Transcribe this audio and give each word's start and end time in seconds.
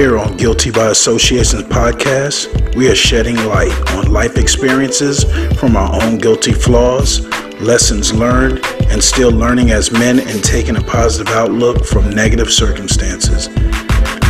Here 0.00 0.16
on 0.16 0.38
Guilty 0.38 0.70
by 0.70 0.86
Associations 0.86 1.64
podcast, 1.64 2.74
we 2.74 2.90
are 2.90 2.94
shedding 2.94 3.36
light 3.36 3.70
on 3.90 4.10
life 4.10 4.38
experiences 4.38 5.24
from 5.60 5.76
our 5.76 6.02
own 6.02 6.16
guilty 6.16 6.54
flaws, 6.54 7.20
lessons 7.60 8.10
learned, 8.10 8.64
and 8.88 9.04
still 9.04 9.30
learning 9.30 9.72
as 9.72 9.92
men 9.92 10.18
and 10.20 10.42
taking 10.42 10.76
a 10.76 10.80
positive 10.80 11.30
outlook 11.34 11.84
from 11.84 12.08
negative 12.08 12.50
circumstances. 12.50 13.48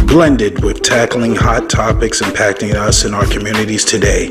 Blended 0.09 0.65
with 0.65 0.83
tackling 0.83 1.37
hot 1.37 1.71
topics 1.71 2.21
impacting 2.21 2.75
us 2.75 3.05
and 3.05 3.15
our 3.15 3.27
communities 3.27 3.85
today, 3.85 4.31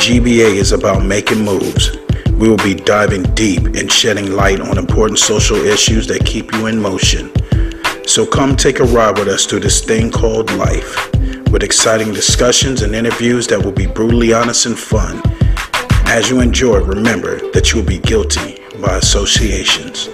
GBA 0.00 0.54
is 0.54 0.72
about 0.72 1.04
making 1.04 1.44
moves. 1.44 1.94
We 2.38 2.48
will 2.48 2.56
be 2.56 2.74
diving 2.74 3.24
deep 3.34 3.64
and 3.76 3.92
shedding 3.92 4.32
light 4.32 4.62
on 4.62 4.78
important 4.78 5.18
social 5.18 5.58
issues 5.58 6.06
that 6.06 6.24
keep 6.24 6.50
you 6.54 6.68
in 6.68 6.80
motion. 6.80 7.30
So 8.10 8.26
come 8.26 8.56
take 8.56 8.80
a 8.80 8.84
ride 8.84 9.20
with 9.20 9.28
us 9.28 9.46
through 9.46 9.60
this 9.60 9.84
thing 9.84 10.10
called 10.10 10.50
life, 10.54 11.12
with 11.52 11.62
exciting 11.62 12.12
discussions 12.12 12.82
and 12.82 12.92
interviews 12.92 13.46
that 13.46 13.64
will 13.64 13.70
be 13.70 13.86
brutally 13.86 14.32
honest 14.32 14.66
and 14.66 14.76
fun. 14.76 15.22
As 16.06 16.28
you 16.28 16.40
enjoy, 16.40 16.80
remember 16.80 17.38
that 17.52 17.70
you 17.70 17.78
will 17.78 17.86
be 17.86 18.00
guilty 18.00 18.58
by 18.82 18.96
associations. 18.96 20.08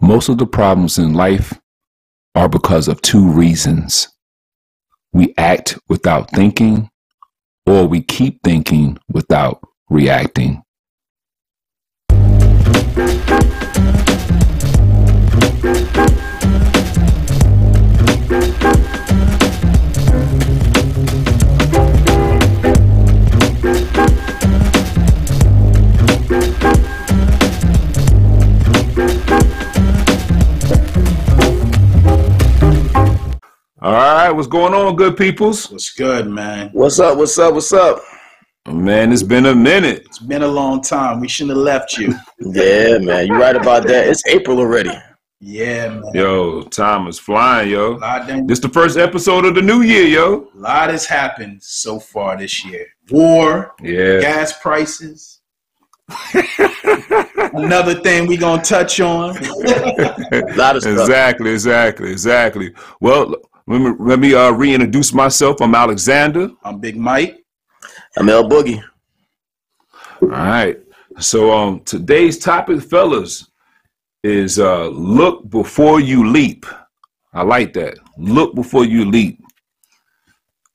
Most 0.00 0.28
of 0.28 0.38
the 0.38 0.46
problems 0.46 0.98
in 0.98 1.14
life 1.14 1.52
are 2.36 2.48
because 2.48 2.86
of 2.86 3.02
two 3.02 3.28
reasons. 3.28 4.06
We 5.12 5.34
act 5.36 5.76
without 5.88 6.30
thinking, 6.30 6.90
or 7.66 7.86
we 7.86 8.02
keep 8.02 8.42
thinking 8.42 8.98
without 9.08 9.60
reacting. 9.88 10.62
All 33.82 33.92
right, 33.92 34.30
what's 34.30 34.46
going 34.46 34.74
on, 34.74 34.94
good 34.96 35.16
peoples? 35.16 35.70
What's 35.70 35.90
good, 35.90 36.28
man? 36.28 36.68
What's 36.72 36.98
up? 37.00 37.16
What's 37.16 37.38
up? 37.38 37.54
What's 37.54 37.72
up? 37.72 38.02
Man, 38.68 39.10
it's 39.10 39.22
been 39.22 39.46
a 39.46 39.54
minute. 39.54 40.02
It's 40.04 40.18
been 40.18 40.42
a 40.42 40.46
long 40.48 40.82
time. 40.82 41.18
We 41.20 41.28
shouldn't 41.28 41.56
have 41.56 41.64
left 41.64 41.96
you. 41.96 42.14
Yeah, 42.42 42.96
man, 42.98 43.26
you're 43.26 43.38
right 43.38 43.54
about 43.56 43.86
that. 43.86 44.08
It's 44.08 44.22
April 44.26 44.58
already. 44.58 44.90
Yeah, 45.40 45.88
man. 45.90 46.02
Yo, 46.14 46.62
time 46.62 47.06
is 47.06 47.18
flying, 47.18 47.70
yo. 47.70 47.94
A 47.94 47.98
lot, 47.98 48.26
done, 48.26 48.46
This 48.46 48.58
the 48.60 48.68
first 48.70 48.96
episode 48.98 49.44
of 49.44 49.54
the 49.54 49.60
new 49.62 49.82
year, 49.82 50.04
yo. 50.06 50.48
a 50.54 50.58
lot 50.58 50.90
has 50.90 51.04
happened 51.06 51.62
so 51.62 51.98
far 52.00 52.36
this 52.38 52.64
year. 52.64 52.86
War, 53.10 53.74
Yeah. 53.82 54.20
gas 54.20 54.58
prices. 54.60 55.40
Another 57.54 57.94
thing 58.00 58.26
we're 58.26 58.40
gonna 58.40 58.62
touch 58.62 59.00
on. 59.00 59.36
A 59.36 60.54
lot 60.56 60.76
of 60.76 60.82
stuff. 60.82 60.98
exactly, 61.00 61.50
exactly, 61.52 62.10
exactly. 62.10 62.72
Well, 63.00 63.34
let 63.70 63.80
me 63.80 63.94
let 64.00 64.18
me 64.18 64.34
uh, 64.34 64.50
reintroduce 64.50 65.14
myself. 65.14 65.60
I'm 65.60 65.76
Alexander. 65.76 66.50
I'm 66.64 66.80
Big 66.80 66.96
Mike. 66.96 67.44
I'm 68.18 68.28
El 68.28 68.48
Boogie. 68.48 68.82
All 70.22 70.28
right. 70.28 70.80
So 71.20 71.52
um 71.52 71.80
today's 71.84 72.36
topic, 72.36 72.82
fellas, 72.82 73.48
is 74.24 74.58
uh 74.58 74.88
look 74.88 75.48
before 75.48 76.00
you 76.00 76.28
leap. 76.28 76.66
I 77.32 77.42
like 77.42 77.72
that. 77.74 77.98
Look 78.18 78.56
before 78.56 78.84
you 78.84 79.08
leap. 79.08 79.40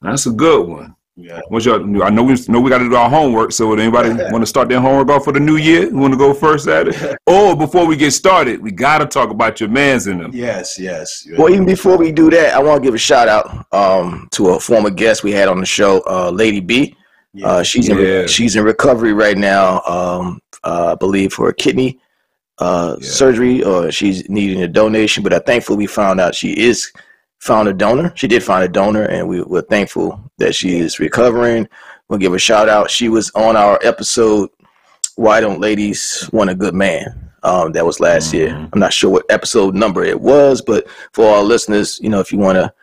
That's 0.02 0.28
a 0.28 0.32
good 0.32 0.66
one. 0.66 0.95
Yeah. 1.18 1.40
What's 1.48 1.66
y'all 1.66 2.04
I 2.04 2.10
know 2.10 2.24
we 2.24 2.36
know 2.50 2.60
we 2.60 2.70
got 2.70 2.80
to 2.80 2.90
do 2.90 2.96
our 2.96 3.10
homework. 3.10 3.54
So 3.54 3.68
would 3.68 3.80
anybody 3.80 4.10
want 4.32 4.42
to 4.42 4.46
start 4.46 4.68
their 4.68 4.82
homework 4.82 5.08
off 5.10 5.24
for 5.24 5.32
the 5.32 5.40
new 5.40 5.56
year? 5.56 5.84
You 5.88 5.96
want 5.96 6.14
to 6.14 6.18
go 6.18 6.34
first 6.34 6.68
at 6.68 6.90
it? 6.90 7.18
Or 7.28 7.56
before 7.56 7.86
we 7.88 7.96
get 7.96 8.12
started, 8.12 8.62
we 8.62 8.72
got 8.72 8.98
to 9.00 9.06
talk 9.06 9.30
about 9.30 9.60
your 9.60 9.70
man's 9.70 10.08
in 10.08 10.20
them. 10.20 10.32
Yes, 10.34 10.78
yes. 10.78 11.26
Well, 11.38 11.50
even 11.50 11.66
before 11.66 11.98
we 11.98 12.12
do 12.12 12.30
that, 12.32 12.54
I 12.54 12.60
want 12.62 12.82
to 12.84 12.86
give 12.88 12.94
a 12.94 12.98
shout 13.00 13.28
out 13.28 13.66
um, 13.74 14.28
to 14.32 14.50
a 14.50 14.60
former 14.60 14.90
guest 14.90 15.24
we 15.24 15.32
had 15.32 15.48
on 15.48 15.60
the 15.60 15.66
show, 15.66 16.02
uh, 16.06 16.30
Lady 16.32 16.60
B. 16.60 16.96
Yeah. 17.34 17.48
Uh, 17.48 17.64
she's 17.64 17.88
in 17.90 17.98
Yeah. 17.98 18.28
she's 18.28 18.56
in 18.58 18.64
recovery 18.64 19.14
right 19.14 19.38
now. 19.38 19.82
Um, 19.88 20.42
uh, 20.64 20.92
I 20.92 20.96
believe 20.96 21.32
for 21.34 21.48
a 21.50 21.54
kidney 21.54 22.00
uh, 22.60 22.98
Yeah. 23.00 23.08
surgery, 23.10 23.64
or 23.64 23.90
she's 23.92 24.30
needing 24.30 24.62
a 24.64 24.68
donation. 24.68 25.24
But 25.24 25.32
uh, 25.34 25.40
thankfully, 25.40 25.78
we 25.78 25.88
found 25.88 26.20
out 26.20 26.36
she 26.36 26.52
is 26.52 26.92
found 27.40 27.68
a 27.68 27.74
donor. 27.74 28.12
She 28.16 28.28
did 28.28 28.44
find 28.44 28.64
a 28.64 28.68
donor, 28.68 29.04
and 29.04 29.28
we 29.28 29.42
were 29.42 29.62
thankful 29.62 30.20
that 30.38 30.56
she 30.56 30.80
is 30.80 31.00
recovering. 31.00 31.68
We'll 32.10 32.20
give 32.20 32.34
a 32.34 32.40
shout 32.40 32.70
out. 32.70 32.90
She 32.92 33.10
was 33.10 33.32
on 33.36 33.56
our 33.56 33.80
episode. 33.84 34.50
Why 35.16 35.40
don't 35.42 35.60
ladies 35.62 36.30
want 36.34 36.50
a 36.50 36.56
good 36.56 36.74
man? 36.74 37.22
Um, 37.44 37.72
that 37.74 37.86
was 37.86 38.00
last 38.00 38.34
year. 38.34 38.50
Mhm. 38.50 38.70
I'm 38.74 38.80
not 38.80 38.92
sure 38.94 39.12
what 39.12 39.26
episode 39.30 39.76
number 39.76 40.04
it 40.04 40.20
was, 40.20 40.62
but 40.62 40.88
for 41.14 41.28
our 41.28 41.44
listeners, 41.44 42.00
you 42.02 42.10
know, 42.10 42.20
if 42.20 42.32
you 42.32 42.40
want 42.40 42.56
to 42.58 42.74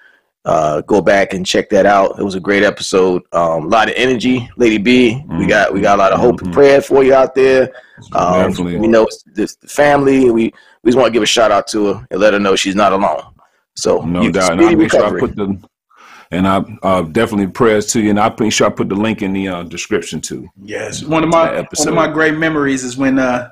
uh, 0.44 0.80
go 0.82 1.00
back 1.00 1.34
and 1.34 1.46
check 1.46 1.68
that 1.70 1.86
out, 1.86 2.18
it 2.18 2.22
was 2.24 2.34
a 2.34 2.40
great 2.40 2.64
episode. 2.64 3.22
Um, 3.32 3.64
a 3.66 3.68
lot 3.68 3.88
of 3.88 3.94
energy, 3.96 4.48
Lady 4.56 4.76
B. 4.78 5.24
We 5.38 5.46
got 5.46 5.72
we 5.72 5.80
got 5.80 5.98
a 5.98 6.02
lot 6.02 6.12
of 6.12 6.18
hope 6.18 6.40
and 6.40 6.50
Mhm. 6.50 6.52
prayer 6.52 6.80
for 6.80 7.04
you 7.04 7.14
out 7.14 7.34
there. 7.36 7.70
Um, 8.12 8.52
we 8.58 8.88
know 8.88 9.04
it's 9.04 9.22
this 9.34 9.54
the 9.56 9.68
family. 9.68 10.30
We 10.32 10.52
we 10.82 10.88
just 10.90 10.96
want 10.98 11.06
to 11.06 11.12
give 11.12 11.22
a 11.22 11.26
shout 11.26 11.52
out 11.52 11.68
to 11.68 11.86
her 11.94 12.06
and 12.10 12.20
let 12.20 12.32
her 12.32 12.40
know 12.40 12.56
she's 12.56 12.74
not 12.74 12.92
alone. 12.92 13.22
So 13.76 14.00
No 14.02 14.22
you- 14.22 14.32
doubt. 14.32 14.52
And 14.52 14.60
I 14.60 14.64
speedy 14.64 14.76
make 14.82 14.90
sure 14.90 15.04
I 15.04 15.18
put 15.18 15.36
the 15.36 15.58
and 16.30 16.48
I 16.48 16.64
uh, 16.82 17.02
definitely 17.02 17.48
prayers 17.48 17.86
to 17.88 18.00
you, 18.00 18.08
and 18.10 18.18
I 18.18 18.34
make 18.38 18.52
sure 18.54 18.66
I 18.66 18.70
put 18.70 18.88
the 18.88 18.94
link 18.94 19.20
in 19.20 19.34
the 19.34 19.48
uh, 19.48 19.62
description 19.64 20.20
too. 20.20 20.48
Yes. 20.62 21.02
One 21.04 21.22
of 21.22 21.28
my 21.28 21.54
episode. 21.56 21.84
one 21.84 21.88
of 21.88 21.94
my 22.08 22.12
great 22.12 22.34
memories 22.38 22.84
is 22.84 22.96
when 22.96 23.18
uh 23.18 23.50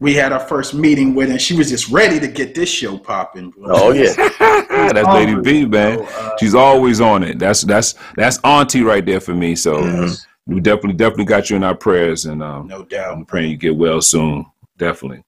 we 0.00 0.14
had 0.14 0.32
our 0.32 0.40
first 0.40 0.72
meeting 0.72 1.14
with 1.14 1.28
her 1.28 1.32
and 1.32 1.42
she 1.42 1.54
was 1.54 1.68
just 1.68 1.90
ready 1.90 2.18
to 2.18 2.26
get 2.26 2.54
this 2.54 2.70
show 2.70 2.96
popping. 2.96 3.52
oh 3.66 3.92
yeah, 3.92 4.14
That's 4.92 5.06
Lady 5.08 5.34
B, 5.40 5.66
man. 5.66 5.98
So, 5.98 6.04
uh, 6.04 6.36
She's 6.40 6.54
always 6.54 7.00
on 7.02 7.22
it. 7.22 7.38
That's 7.38 7.62
that's 7.62 7.94
that's 8.16 8.38
auntie 8.42 8.82
right 8.82 9.04
there 9.04 9.20
for 9.20 9.34
me. 9.34 9.54
So 9.54 9.74
Mhm. 9.76 10.26
we 10.46 10.60
definitely 10.60 10.94
definitely 10.94 11.26
got 11.26 11.50
you 11.50 11.56
in 11.56 11.64
our 11.64 11.74
prayers, 11.76 12.24
and 12.24 12.42
um, 12.42 12.66
no 12.66 12.82
doubt. 12.84 13.12
I'm 13.12 13.24
praying 13.26 13.50
you 13.50 13.56
get 13.56 13.76
well 13.76 14.00
soon. 14.00 14.46
Definitely. 14.78 15.22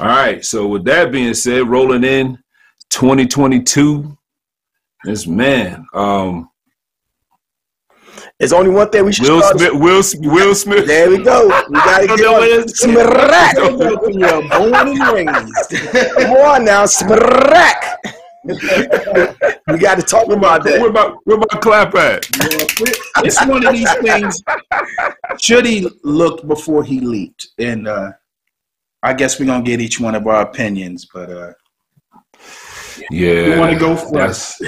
All 0.00 0.06
right. 0.08 0.44
So 0.44 0.66
with 0.66 0.84
that 0.86 1.10
being 1.12 1.32
said, 1.34 1.68
rolling 1.68 2.02
in 2.04 2.38
2022. 2.90 4.16
This 5.04 5.26
man, 5.28 5.86
um, 5.94 6.50
there's 8.40 8.52
only 8.52 8.70
one 8.70 8.90
thing 8.90 9.04
we 9.04 9.12
should 9.12 9.28
Will 9.28 9.40
start. 9.42 9.58
Smith. 9.58 9.72
Will 9.74 10.02
Will 10.32 10.54
Smith. 10.54 10.86
There 10.86 11.08
we 11.08 11.22
go. 11.22 11.46
We 11.68 11.74
gotta 11.74 12.06
get 12.08 12.18
know 12.20 12.36
on 12.36 12.42
it 12.42 12.48
is. 12.66 12.78
smack. 12.78 13.54
Philadelphia, 13.56 14.48
born 14.48 14.74
and 14.74 15.12
raised. 15.12 16.14
Come 16.14 16.30
on 16.32 16.64
now, 16.64 16.86
smack. 16.86 17.96
we 18.44 19.78
got 19.78 19.96
to 19.96 20.02
talk 20.02 20.28
about 20.30 20.64
Where 20.64 20.80
that. 20.90 20.92
my 20.92 21.16
where 21.24 21.38
my 21.38 21.46
clap 21.60 21.94
at? 21.94 22.26
it's 23.24 23.44
one 23.46 23.64
of 23.66 23.72
these 23.72 23.92
things. 23.98 24.42
Should 25.40 25.64
he 25.66 25.88
look 26.02 26.46
before 26.46 26.82
he 26.82 26.98
leaped? 27.00 27.48
And 27.58 27.86
uh, 27.86 28.12
I 29.02 29.12
guess 29.12 29.38
we're 29.38 29.46
gonna 29.46 29.62
get 29.64 29.80
each 29.80 30.00
one 30.00 30.14
of 30.16 30.26
our 30.26 30.42
opinions, 30.42 31.06
but 31.12 31.30
uh, 31.30 31.52
Yeah, 33.10 33.54
you 33.54 33.60
want 33.60 33.72
to 33.72 33.78
go 33.78 33.96
first? 33.96 34.58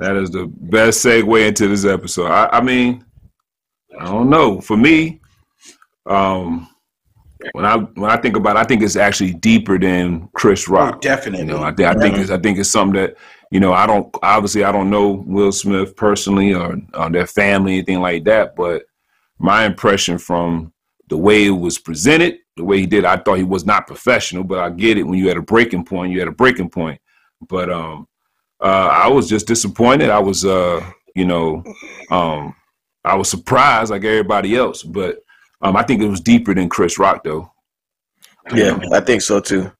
That 0.00 0.16
is 0.16 0.30
the 0.30 0.46
best 0.46 1.04
segue 1.04 1.46
into 1.46 1.68
this 1.68 1.84
episode. 1.84 2.26
I, 2.26 2.48
I 2.52 2.60
mean, 2.60 3.04
I 3.98 4.06
don't 4.06 4.30
know. 4.30 4.60
For 4.60 4.76
me, 4.76 5.20
um, 6.06 6.68
when 7.52 7.64
I 7.64 7.76
when 7.76 8.10
I 8.10 8.16
think 8.16 8.36
about, 8.36 8.56
it, 8.56 8.60
I 8.60 8.64
think 8.64 8.82
it's 8.82 8.96
actually 8.96 9.34
deeper 9.34 9.78
than 9.78 10.28
Chris 10.34 10.68
oh, 10.68 10.72
Rock. 10.72 11.00
definitely. 11.00 11.46
You 11.46 11.52
know, 11.52 11.62
I, 11.62 11.72
think 11.72 11.88
I 11.88 11.94
think 11.94 12.16
it's 12.16 12.30
I 12.30 12.38
think 12.38 12.58
it's 12.58 12.70
something 12.70 13.00
that 13.00 13.16
you 13.50 13.60
know 13.60 13.72
I 13.72 13.86
don't 13.86 14.14
obviously 14.22 14.64
I 14.64 14.72
don't 14.72 14.90
know 14.90 15.24
Will 15.26 15.52
Smith 15.52 15.96
personally 15.96 16.54
or, 16.54 16.76
or 16.94 17.10
their 17.10 17.26
family 17.26 17.74
anything 17.74 18.00
like 18.00 18.24
that, 18.24 18.56
but 18.56 18.84
my 19.38 19.64
impression 19.64 20.18
from 20.18 20.72
the 21.08 21.16
way 21.16 21.46
it 21.46 21.50
was 21.50 21.78
presented, 21.78 22.38
the 22.56 22.64
way 22.64 22.80
he 22.80 22.86
did, 22.86 23.04
I 23.04 23.16
thought 23.16 23.38
he 23.38 23.44
was 23.44 23.64
not 23.64 23.86
professional. 23.86 24.44
But 24.44 24.58
I 24.58 24.70
get 24.70 24.98
it 24.98 25.04
when 25.04 25.18
you 25.18 25.28
had 25.28 25.36
a 25.36 25.42
breaking 25.42 25.84
point, 25.84 26.12
you 26.12 26.18
had 26.18 26.28
a 26.28 26.32
breaking 26.32 26.70
point. 26.70 27.00
But 27.48 27.70
um, 27.70 28.06
uh, 28.60 28.88
I 28.92 29.08
was 29.08 29.28
just 29.28 29.46
disappointed. 29.46 30.10
I 30.10 30.18
was 30.18 30.44
uh, 30.44 30.84
you 31.14 31.24
know, 31.24 31.62
um, 32.10 32.54
I 33.04 33.14
was 33.14 33.30
surprised 33.30 33.90
like 33.90 34.04
everybody 34.04 34.56
else, 34.56 34.82
but 34.82 35.18
um, 35.62 35.76
I 35.76 35.82
think 35.82 36.02
it 36.02 36.08
was 36.08 36.20
deeper 36.20 36.54
than 36.54 36.68
Chris 36.68 36.98
Rock 36.98 37.24
though. 37.24 37.50
Yeah, 38.54 38.78
I 38.92 39.00
think 39.00 39.22
so 39.22 39.40
too. 39.40 39.70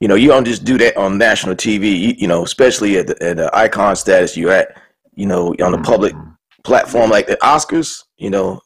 You 0.00 0.08
know, 0.08 0.14
you 0.14 0.28
don't 0.28 0.44
just 0.44 0.64
do 0.64 0.76
that 0.78 0.96
on 0.96 1.18
national 1.18 1.54
TV. 1.54 1.98
You, 1.98 2.14
you 2.18 2.26
know, 2.28 2.42
especially 2.42 2.98
at 2.98 3.06
the, 3.06 3.22
at 3.22 3.36
the 3.36 3.56
icon 3.56 3.96
status 3.96 4.36
you're 4.36 4.52
at. 4.52 4.76
You 5.14 5.26
know, 5.26 5.54
on 5.62 5.70
the 5.72 5.78
public 5.78 6.12
platform 6.64 7.10
like 7.10 7.26
the 7.26 7.36
Oscars. 7.36 8.02
You 8.16 8.30
know, 8.30 8.60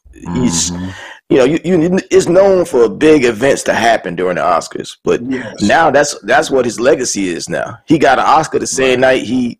Mhm. 0.71 0.93
You 1.29 1.37
know, 1.37 1.43
you, 1.45 1.59
you 1.63 1.99
it's 2.09 2.27
known 2.27 2.65
for 2.65 2.89
big 2.89 3.23
events 3.23 3.61
to 3.63 3.73
happen 3.73 4.15
during 4.15 4.35
the 4.35 4.41
Oscars, 4.41 4.97
but 5.03 5.21
Yes. 5.23 5.61
now 5.61 5.91
that's 5.91 6.19
that's 6.23 6.49
what 6.49 6.65
his 6.65 6.79
legacy 6.79 7.29
is. 7.29 7.47
Now 7.47 7.77
he 7.85 7.97
got 7.99 8.17
an 8.19 8.25
Oscar 8.25 8.57
the 8.59 8.67
same 8.67 9.01
night 9.01 9.23
he, 9.23 9.59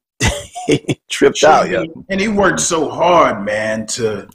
he 0.66 1.00
tripped 1.10 1.44
out. 1.44 1.69
Yeah, 1.69 1.83
And 2.10 2.19
he 2.19 2.27
worked 2.27 2.60
so 2.60 2.89
hard, 2.89 3.45
man, 3.45 3.86
to 3.88 4.27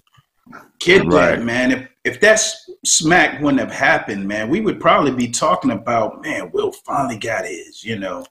get 0.78 1.04
Right. 1.06 1.36
there, 1.36 1.40
man. 1.40 1.72
If 1.72 1.88
if 2.04 2.20
that 2.20 2.40
smack 2.84 3.40
wouldn't 3.40 3.60
have 3.60 3.72
happened, 3.72 4.28
man, 4.28 4.48
we 4.48 4.60
would 4.60 4.78
probably 4.78 5.10
be 5.10 5.28
talking 5.28 5.70
about, 5.70 6.22
man, 6.22 6.50
Will 6.52 6.70
finally 6.86 7.16
got 7.18 7.46
his, 7.46 7.82
you 7.82 7.98
know. 7.98 8.24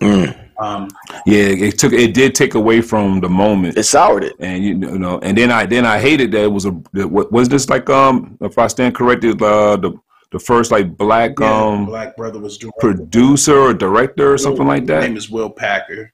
Mm. 0.00 0.38
Um, 0.58 0.88
Yeah, 1.26 1.44
it 1.66 1.78
took 1.78 1.92
it 1.92 2.14
did 2.14 2.34
take 2.34 2.54
away 2.54 2.82
from 2.82 3.20
the 3.20 3.28
moment. 3.28 3.76
it 3.78 3.82
soured 3.84 4.24
it. 4.24 4.34
and 4.38 4.62
you 4.62 4.74
know, 4.74 5.18
and 5.20 5.36
then 5.36 5.50
I 5.50 5.66
then 5.66 5.84
I 5.86 5.98
hated 5.98 6.32
that 6.32 6.42
it 6.44 6.52
was 6.52 6.66
a 6.66 6.72
was 7.08 7.48
this 7.48 7.68
like 7.68 7.88
um 7.90 8.36
if 8.40 8.58
I 8.58 8.66
stand 8.68 8.94
corrected 8.94 9.42
uh 9.42 9.76
the 9.76 9.92
the 10.30 10.38
first 10.38 10.70
like 10.70 10.96
black 10.96 11.32
yeah, 11.40 11.52
um 11.52 11.86
Black 11.86 12.16
Brother 12.16 12.38
was 12.38 12.58
doing 12.58 12.72
producer 12.80 13.56
or 13.58 13.74
director 13.74 14.32
or 14.32 14.38
something 14.38 14.66
like 14.66 14.82
His 14.82 14.88
that. 14.88 15.00
name 15.02 15.16
is 15.16 15.28
Will 15.30 15.50
Packer. 15.50 16.12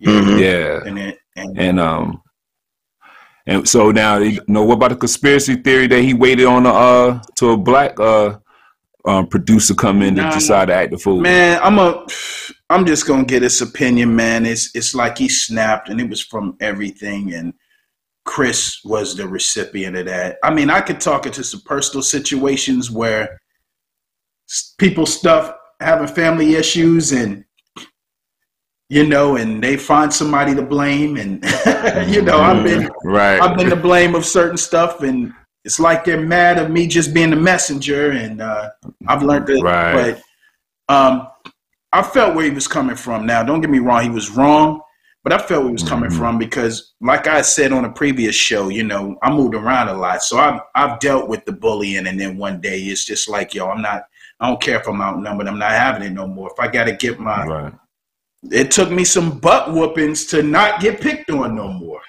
Yeah, 0.00 0.10
Mhm. 0.10 0.40
Yeah, 0.40 0.88
and 0.88 0.98
it, 0.98 1.18
and 1.36 1.58
and 1.58 1.80
um 1.80 2.20
and 3.46 3.68
so 3.68 3.90
now 3.90 4.16
you 4.18 4.40
know 4.48 4.64
what 4.64 4.74
about 4.74 4.90
the 4.90 4.96
conspiracy 4.96 5.56
theory 5.56 5.86
that 5.86 6.02
he 6.02 6.14
waited 6.14 6.46
on 6.46 6.66
a 6.66 6.70
uh 6.72 7.22
to 7.36 7.50
a 7.50 7.56
black 7.56 7.98
uh 8.00 8.38
um, 9.06 9.26
producer 9.26 9.74
come 9.74 10.00
in 10.00 10.14
Nah, 10.14 10.30
to 10.30 10.36
decide 10.36 10.68
to 10.68 10.74
act 10.74 10.90
the 10.90 10.96
fool. 10.98 11.20
Man, 11.20 11.60
I'm 11.62 11.78
a 11.78 12.06
I'm 12.74 12.84
just 12.84 13.06
gonna 13.06 13.24
get 13.24 13.42
his 13.42 13.62
opinion, 13.62 14.16
man. 14.16 14.44
It's 14.44 14.74
it's 14.74 14.96
like 14.96 15.16
he 15.16 15.28
snapped 15.28 15.88
and 15.88 16.00
it 16.00 16.10
was 16.10 16.20
from 16.20 16.56
everything 16.60 17.32
and 17.32 17.54
Chris 18.24 18.80
was 18.84 19.16
the 19.16 19.28
recipient 19.28 19.96
of 19.96 20.06
that. 20.06 20.38
I 20.42 20.52
mean, 20.52 20.70
I 20.70 20.80
could 20.80 21.00
talk 21.00 21.24
into 21.24 21.44
some 21.44 21.60
personal 21.60 22.02
situations 22.02 22.90
where 22.90 23.38
people 24.78 25.06
stuff 25.06 25.54
having 25.80 26.08
family 26.08 26.54
issues 26.56 27.12
and 27.12 27.44
you 28.88 29.06
know, 29.06 29.36
and 29.36 29.62
they 29.62 29.76
find 29.76 30.12
somebody 30.12 30.52
to 30.56 30.62
blame 30.62 31.16
and 31.16 31.44
you 32.12 32.22
know, 32.22 32.38
I've 32.38 32.64
been 32.64 32.90
right. 33.04 33.40
I've 33.40 33.56
been 33.56 33.68
the 33.68 33.76
blame 33.76 34.16
of 34.16 34.24
certain 34.24 34.56
stuff, 34.56 35.00
and 35.02 35.32
it's 35.64 35.78
like 35.78 36.04
they're 36.04 36.20
mad 36.20 36.58
at 36.58 36.72
me 36.72 36.88
just 36.88 37.14
being 37.14 37.30
the 37.30 37.36
messenger. 37.36 38.10
And 38.10 38.42
uh, 38.42 38.70
I've 39.06 39.22
learned 39.22 39.46
that. 39.46 39.62
Right. 39.62 40.20
But 40.88 40.94
um, 40.94 41.28
I 41.94 42.02
felt 42.02 42.34
where 42.34 42.44
he 42.44 42.50
was 42.50 42.66
coming 42.68 42.96
from. 42.96 43.24
Now, 43.24 43.42
don't 43.42 43.60
get 43.60 43.70
me 43.70 43.78
wrong; 43.78 44.02
he 44.02 44.10
was 44.10 44.30
wrong, 44.30 44.80
but 45.22 45.32
I 45.32 45.38
felt 45.38 45.62
where 45.62 45.68
he 45.70 45.72
was 45.74 45.88
coming 45.88 46.10
Mhm. 46.10 46.18
from 46.18 46.38
because, 46.38 46.94
like 47.00 47.26
I 47.26 47.40
said 47.42 47.72
on 47.72 47.84
a 47.84 47.92
previous 47.92 48.34
show, 48.34 48.68
you 48.68 48.82
know, 48.82 49.16
I 49.22 49.30
moved 49.30 49.54
around 49.54 49.88
a 49.88 49.94
lot, 49.94 50.22
so 50.22 50.38
I've 50.38 50.60
I've 50.74 50.98
dealt 50.98 51.28
with 51.28 51.44
the 51.44 51.52
bullying, 51.52 52.06
and 52.08 52.20
then 52.20 52.36
one 52.36 52.60
day 52.60 52.78
it's 52.80 53.04
just 53.04 53.28
like, 53.28 53.54
yo, 53.54 53.68
I'm 53.68 53.80
not. 53.80 54.02
I 54.40 54.48
don't 54.48 54.60
care 54.60 54.80
if 54.80 54.88
I'm 54.88 55.00
outnumbered. 55.00 55.46
I'm 55.46 55.58
not 55.60 55.70
having 55.70 56.02
it 56.02 56.10
no 56.12 56.26
more. 56.26 56.50
If 56.52 56.58
I 56.58 56.66
got 56.68 56.84
to 56.84 56.92
get 56.92 57.20
my, 57.20 57.44
right. 57.46 57.72
it 58.50 58.72
took 58.72 58.90
me 58.90 59.04
some 59.04 59.38
butt 59.38 59.72
whoopings 59.72 60.24
to 60.26 60.42
not 60.42 60.80
get 60.80 61.00
picked 61.00 61.30
on 61.30 61.54
no 61.54 61.68
more. 61.68 62.00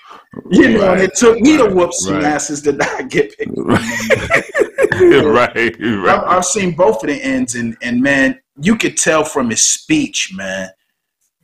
You 0.49 0.69
know, 0.77 0.91
and 0.93 1.01
it 1.01 1.15
took 1.15 1.39
me 1.39 1.55
to 1.57 1.65
whoop 1.67 1.93
some 1.93 2.15
Right. 2.15 2.23
asses 2.25 2.61
to 2.63 2.73
not 2.73 3.09
get 3.09 3.37
picked 3.37 3.55
on. 3.57 3.65
no 3.65 5.21
more. 5.21 5.31
right. 5.33 5.55
Right. 5.79 6.07
I've, 6.09 6.23
I've 6.23 6.45
seen 6.45 6.71
both 6.75 7.03
of 7.03 7.09
the 7.09 7.21
ends, 7.21 7.53
and 7.55 7.77
and 7.83 8.01
man, 8.01 8.39
you 8.61 8.75
could 8.77 8.97
tell 8.97 9.23
from 9.23 9.49
his 9.49 9.63
speech, 9.63 10.31
man. 10.35 10.69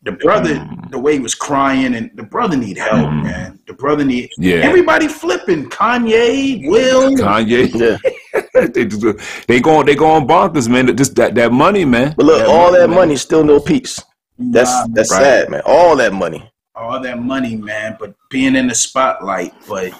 The 0.04 0.14
brother, 0.14 0.56
Mm. 0.56 0.90
the 0.90 0.98
way 0.98 1.14
he 1.14 1.20
was 1.20 1.36
crying, 1.36 1.94
and 1.94 2.10
the 2.16 2.24
brother 2.24 2.58
need 2.58 2.78
help, 2.78 3.08
Mm. 3.10 3.24
man. 3.24 3.60
The 3.68 3.74
brother 3.74 4.04
need 4.04 4.30
Yeah. 4.38 4.56
everybody 4.56 5.08
flipping. 5.08 5.70
Kanye, 5.70 6.68
Will, 6.68 7.12
Kanye. 7.16 7.70
Yeah, 8.54 8.68
they 8.74 8.86
just, 8.86 9.06
they 9.48 9.60
going 9.60 9.86
they 9.86 9.96
going 9.96 10.26
bonkers, 10.28 10.68
man. 10.70 10.96
Just 10.98 11.16
that 11.18 11.36
that 11.36 11.52
money, 11.52 11.86
man. 11.86 12.14
but 12.18 12.26
look, 12.26 12.48
all 12.48 12.72
that 12.72 12.90
man. 12.90 12.98
money, 12.98 13.16
still 13.18 13.44
no 13.44 13.60
peace. 13.60 14.02
That's 14.40 14.72
Nah, 14.72 14.88
that's 14.94 15.12
Right. 15.12 15.22
sad, 15.22 15.50
man. 15.52 15.62
All 15.66 15.96
that 15.98 16.14
money. 16.14 16.48
all 16.74 17.00
that 17.02 17.22
money, 17.22 17.56
man. 17.58 17.96
But 18.00 18.16
being 18.32 18.56
in 18.56 18.68
the 18.68 18.74
spotlight, 18.74 19.54
but 19.68 19.92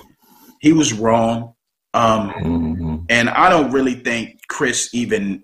he 0.62 0.74
was 0.74 0.94
wrong. 0.94 1.54
Um, 1.94 2.32
Mhm. 2.44 3.06
And 3.10 3.30
I 3.30 3.50
don't 3.50 3.70
really 3.72 3.96
think 3.96 4.40
Chris 4.48 4.90
even 4.94 5.44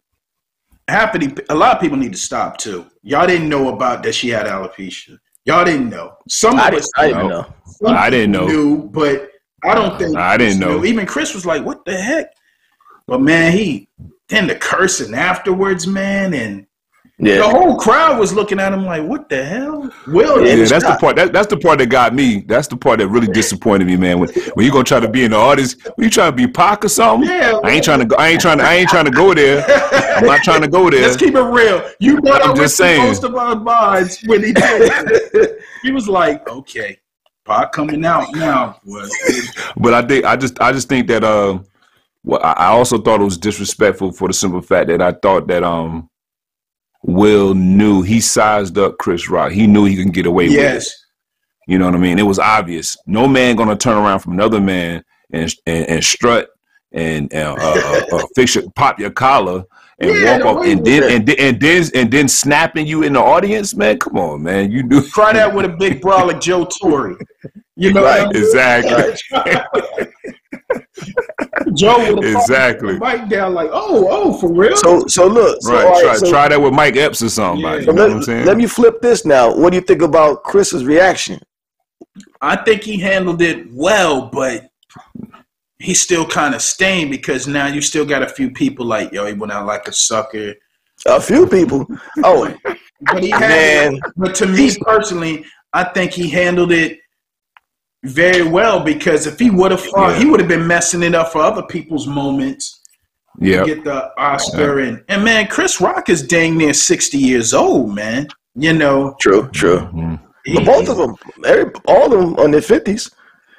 half 0.87 1.13
of 1.15 1.21
the, 1.21 1.45
a 1.49 1.55
lot 1.55 1.75
of 1.75 1.81
people 1.81 1.97
need 1.97 2.13
to 2.13 2.19
stop 2.19 2.57
too. 2.57 2.85
Y'all 3.03 3.27
didn't 3.27 3.49
know 3.49 3.69
about 3.73 4.03
that 4.03 4.15
she 4.15 4.29
had 4.29 4.45
alopecia. 4.45 5.17
Y'all 5.45 5.65
didn't 5.65 5.89
know. 5.89 6.15
Some 6.27 6.55
I 6.55 6.65
of 6.67 6.71
didn't, 6.71 6.83
us 6.83 6.91
I 6.97 7.07
didn't 7.07 7.27
know. 7.27 7.41
know. 7.41 7.53
some 7.65 7.95
I 7.95 8.09
didn't 8.09 8.31
know. 8.31 8.47
knew, 8.47 8.83
but 8.89 9.31
I 9.63 9.75
don't 9.75 9.97
think 9.97 10.17
I 10.17 10.37
didn't 10.37 10.59
know. 10.59 10.79
knew. 10.79 10.85
Even 10.85 11.05
Chris 11.05 11.33
was 11.33 11.45
like, 11.45 11.63
"What 11.63 11.85
the 11.85 11.97
heck?" 11.97 12.33
But 13.07 13.21
man, 13.21 13.53
he 13.53 13.87
then 14.27 14.47
the 14.47 14.55
cursing 14.55 15.13
afterwards, 15.13 15.87
man, 15.87 16.33
and 16.33 16.67
the 17.19 17.49
whole 17.49 17.77
crowd 17.77 18.19
was 18.19 18.31
looking 18.31 18.59
at 18.59 18.71
him 18.71 18.85
like, 18.85 19.01
"What 19.03 19.27
the 19.27 19.43
hell?" 19.43 19.89
Will 20.05 20.45
Yeah, 20.45 20.53
Yeah, 20.53 20.65
that's 20.65 20.85
the 20.85 20.97
part. 20.99 21.15
That, 21.15 21.33
that's 21.33 21.47
the 21.47 21.57
part 21.57 21.79
that 21.79 21.87
got 21.87 22.13
me. 22.13 22.41
That's 22.41 22.67
the 22.67 22.77
part 22.77 22.99
that 22.99 23.07
really 23.07 23.27
disappointed 23.27 23.87
me, 23.87 23.97
man. 23.97 24.19
When 24.19 24.29
when 24.53 24.65
you 24.65 24.71
gonna 24.71 24.83
try 24.83 24.99
to 24.99 25.09
be 25.09 25.27
the 25.27 25.35
audience, 25.35 25.75
when 25.95 26.05
you 26.05 26.09
trying 26.11 26.31
to 26.31 26.35
be 26.35 26.47
Pac 26.47 26.85
or 26.85 26.89
something? 26.89 27.27
Yeah, 27.27 27.59
I 27.63 27.71
ain't 27.71 27.83
trying 27.83 27.99
to 27.99 28.05
go. 28.05 28.15
I 28.17 28.29
ain't 28.29 28.41
trying 28.41 28.59
to. 28.59 28.63
I 28.63 28.75
ain't 28.75 28.89
trying 28.89 29.05
to 29.05 29.11
go 29.11 29.33
there. 29.33 29.65
I'm 30.17 30.25
not 30.25 30.43
trying 30.43 30.61
to 30.61 30.67
go 30.67 30.89
there. 30.91 31.01
Let's 31.01 31.17
keep 31.17 31.33
it 31.33 31.41
real. 31.41 31.89
You 31.99 32.21
know 32.21 32.33
I'm 32.33 32.55
just 32.55 32.77
saying. 32.77 33.03
most 33.03 33.23
of 33.23 33.35
our 33.35 33.55
minds 33.55 34.21
when 34.27 34.43
he 34.43 34.53
did. 34.53 35.61
he 35.81 35.91
was 35.91 36.07
like, 36.07 36.47
"Okay, 36.47 36.99
pot 37.45 37.71
coming 37.71 38.05
out 38.05 38.27
now." 38.35 38.79
boy." 38.85 39.07
But 39.75 39.95
I 39.95 40.03
think 40.03 40.23
I 40.23 40.35
just 40.35 40.61
I 40.61 40.71
just 40.71 40.87
think 40.87 41.07
that 41.07 41.23
uh, 41.23 41.57
well, 42.23 42.41
I 42.43 42.51
I 42.51 42.67
also 42.67 42.99
thought 42.99 43.21
it 43.21 43.25
was 43.25 43.39
disrespectful 43.39 44.11
for 44.11 44.27
the 44.27 44.35
simple 44.35 44.61
fact 44.61 44.89
that 44.89 45.01
I 45.01 45.13
thought 45.13 45.47
that 45.47 45.63
um, 45.63 46.11
Will 47.07 47.53
knew 47.55 48.01
he 48.03 48.19
sized 48.19 48.77
up 48.77 48.97
Chris 48.99 49.29
Rock. 49.29 49.51
He 49.51 49.65
knew 49.65 49.85
he 49.85 49.95
can 49.95 50.11
get 50.11 50.25
away 50.25 50.45
with 50.49 50.57
it. 50.57 50.61
yes, 50.61 50.93
You 51.67 51.77
know 51.79 51.85
what 51.85 51.95
I 51.95 51.99
mean? 51.99 52.19
It 52.19 52.23
was 52.23 52.37
obvious. 52.37 52.95
No 53.07 53.27
man 53.27 53.55
gonna 53.55 53.75
turn 53.77 53.97
around 53.97 54.19
from 54.19 54.33
another 54.33 54.59
man 54.61 55.03
and 55.31 55.51
and, 55.65 55.85
and 55.89 56.03
strut 56.03 56.49
and 56.91 57.33
uh, 57.33 57.55
uh, 57.57 58.01
uh, 58.15 58.25
fix 58.35 58.55
your, 58.55 58.69
pop 58.75 58.99
your 58.99 59.09
collar 59.11 59.63
and 59.99 60.11
Yeah, 60.11 60.37
walk 60.43 60.57
up 60.57 60.63
and 60.65 60.85
then 60.85 61.03
and 61.03 61.25
then 61.27 61.35
and 61.39 61.59
then 61.59 61.83
and 61.95 62.11
then 62.11 62.27
snapping 62.27 62.85
you 62.85 63.03
in 63.03 63.13
the 63.13 63.21
audience, 63.21 63.73
man. 63.75 63.97
Come 63.99 64.17
on, 64.17 64.43
man. 64.43 64.69
You 64.71 64.83
do 64.83 65.01
try 65.01 65.33
that 65.33 65.53
with 65.53 65.65
a 65.65 65.69
big 65.79 66.01
bra 66.01 66.23
like 66.23 66.39
Joe 66.41 66.65
Torre. 66.65 67.17
You 67.75 67.93
know, 67.93 68.03
Right, 68.03 68.21
I 68.21 68.27
mean? 68.27 68.35
exactly. 68.35 69.13
Joe 71.73 72.15
would 72.15 72.23
Exactly. 72.25 72.97
Mike 72.97 73.29
down 73.29 73.53
like, 73.53 73.69
"Oh, 73.71 74.07
oh, 74.09 74.37
for 74.37 74.51
real." 74.51 74.75
So 74.77 75.05
so 75.07 75.27
look, 75.27 75.57
so, 75.61 75.73
right. 75.73 75.85
all 75.85 75.91
right, 75.91 76.03
try, 76.03 76.15
so- 76.15 76.29
try 76.29 76.47
that 76.47 76.61
with 76.61 76.73
Mike 76.73 76.95
Epps 76.95 77.21
or 77.21 77.29
somebody. 77.29 77.83
Yeah. 77.83 77.91
You 77.91 77.93
know 77.93 78.07
what 78.07 78.17
I'm 78.17 78.23
saying? 78.23 78.39
let, 78.39 78.47
let 78.47 78.57
me 78.57 78.67
flip 78.67 79.01
this 79.01 79.25
now. 79.25 79.53
What 79.55 79.71
do 79.71 79.75
you 79.75 79.81
think 79.81 80.01
about 80.01 80.43
Chris's 80.43 80.85
reaction? 80.85 81.39
I 82.41 82.55
think 82.55 82.83
he 82.83 82.99
handled 82.99 83.41
it 83.41 83.67
well, 83.71 84.29
but 84.29 84.69
he's 85.79 86.01
still 86.01 86.25
kind 86.25 86.55
of 86.55 86.61
stained 86.61 87.11
because 87.11 87.47
now 87.47 87.67
you 87.67 87.81
still 87.81 88.05
got 88.05 88.23
a 88.23 88.29
few 88.29 88.49
people 88.51 88.85
like, 88.85 89.11
"Yo, 89.11 89.25
he 89.25 89.33
went 89.33 89.51
out 89.51 89.65
like 89.65 89.87
a 89.87 89.93
sucker." 89.93 90.53
A 91.05 91.21
few 91.21 91.45
people. 91.45 91.85
Oh 92.23 92.51
But 93.01 93.21
he 93.21 93.29
had, 93.29 93.41
man, 93.41 93.99
but 94.15 94.33
to 94.35 94.47
me 94.47 94.75
personally, 94.81 95.45
I 95.73 95.83
think 95.83 96.11
he 96.11 96.27
handled 96.29 96.71
it 96.71 96.99
very 98.03 98.43
well 98.47 98.79
because 98.79 99.25
if 99.27 99.39
he 99.39 99.49
would 99.49 99.71
have 99.71 99.81
fought, 99.81 100.11
Yeah. 100.11 100.19
he 100.19 100.25
would 100.25 100.39
have 100.39 100.49
been 100.49 100.65
messing 100.67 101.03
it 101.03 101.15
up 101.15 101.31
for 101.31 101.41
other 101.41 101.63
people's 101.63 102.07
moments 102.07 102.81
yeah. 103.39 103.63
get 103.65 103.83
the 103.83 104.09
Oscar. 104.17 104.79
And 104.79 105.03
and 105.09 105.23
man, 105.23 105.47
Chris 105.47 105.79
Rock 105.81 106.09
is 106.09 106.21
dang 106.25 106.57
near 106.57 106.73
sixty 106.73 107.17
years 107.17 107.53
old, 107.53 107.93
man. 107.95 108.27
You 108.55 108.73
know, 108.73 109.15
true, 109.19 109.49
true. 109.51 109.79
Mhm. 109.93 110.19
But 110.55 110.65
both 110.65 110.89
of 110.89 110.97
them, 110.97 111.15
every, 111.45 111.71
all 111.87 112.05
of 112.13 112.19
them 112.19 112.35
on 112.37 112.51
their 112.51 112.61
fifties. 112.61 113.11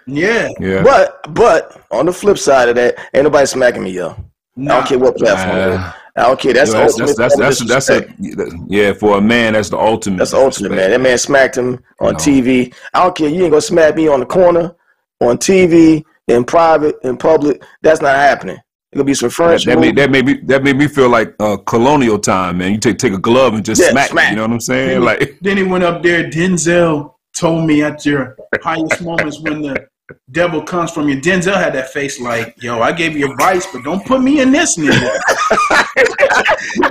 yeah. 0.07 0.49
Yeah. 0.59 0.83
But 0.83 1.35
but 1.35 1.81
on 1.91 2.07
the 2.07 2.13
flip 2.13 2.39
side 2.39 2.69
of 2.69 2.77
that, 2.77 2.97
ain't 3.15 3.25
nobody 3.25 3.47
smacking 3.47 3.83
me, 3.83 3.91
yo. 3.91 4.11
I 4.11 4.17
Nah. 4.57 4.75
don't 4.79 4.89
care 4.89 4.99
what 4.99 5.17
platform. 5.17 5.73
it 5.81 5.95
is. 6.19 6.25
I 6.25 6.29
don't 6.29 6.41
care. 6.41 6.53
That's 6.53 6.73
Yo, 6.73 6.77
the 6.77 6.81
that's, 6.81 6.97
that's, 7.17 7.37
that's, 7.37 7.59
that's, 7.61 7.89
that's 7.89 7.91
a 7.91 8.49
yeah 8.69 8.93
for 8.93 9.19
a 9.19 9.21
man 9.21 9.53
that's 9.55 9.71
the 9.71 9.79
ultimate 9.79 10.19
That's 10.19 10.33
the 10.33 10.39
ultimate, 10.39 10.71
man. 10.73 10.91
That 10.91 11.01
man 11.01 11.19
smacked 11.19 11.57
him 11.57 11.83
on 12.01 12.13
No. 12.15 12.19
TV. 12.19 12.75
I 12.95 13.05
don't 13.05 13.17
care. 13.17 13.29
You 13.29 13.43
ain't 13.45 13.51
gonna 13.53 13.61
smack 13.61 13.95
me 13.97 14.09
on 14.09 14.21
the 14.21 14.27
corner, 14.27 14.75
on 15.21 15.39
TV, 15.39 16.05
in 16.29 16.45
private, 16.45 16.97
in 17.03 17.17
public. 17.17 17.63
That's 17.83 18.01
not 18.01 18.17
happening. 18.17 18.59
It 18.93 18.97
could 18.97 19.07
be 19.07 19.15
some 19.15 19.29
French. 19.29 19.65
that 19.67 19.79
made 19.79 19.97
that 19.97 20.11
made 20.11 20.25
me 20.25 20.35
that 20.45 20.63
made 20.65 20.77
me 20.77 20.89
feel 20.89 21.11
like 21.11 21.35
uh, 21.41 21.59
colonial 21.59 22.19
time, 22.19 22.59
man. 22.59 22.73
You 22.73 22.79
take 22.79 22.99
take 22.99 23.13
a 23.13 23.19
glove 23.19 23.53
and 23.55 23.65
just 23.65 23.81
Yeah, 23.83 23.91
smack, 23.91 24.11
smack. 24.11 24.27
me, 24.27 24.31
You 24.31 24.37
know 24.37 24.43
what 24.43 24.53
I'm 24.53 24.61
saying? 24.61 24.89
Then, 24.89 25.03
Like 25.05 25.39
then 25.43 25.57
he 25.59 25.63
went 25.63 25.85
up 25.85 26.03
there. 26.03 26.25
Denzel 26.25 27.15
told 27.37 27.67
me 27.67 27.83
at 27.83 28.07
your 28.07 28.37
highest 28.63 29.03
moments 29.03 29.41
when 29.41 29.61
the 29.63 29.87
devil 30.31 30.63
comes 30.63 30.91
from 30.91 31.09
you. 31.09 31.21
Denzel 31.21 31.55
had 31.55 31.75
that 31.75 31.91
face 31.91 32.21
like, 32.21 32.55
"Yo, 32.63 32.81
I 32.81 32.93
gave 32.93 33.17
you 33.17 33.31
advice, 33.31 33.67
but 33.73 33.85
don't 33.85 34.05
put 34.07 34.23
me 34.23 34.41
in 34.41 34.51
this 34.51 34.77
nigga." 34.77 35.11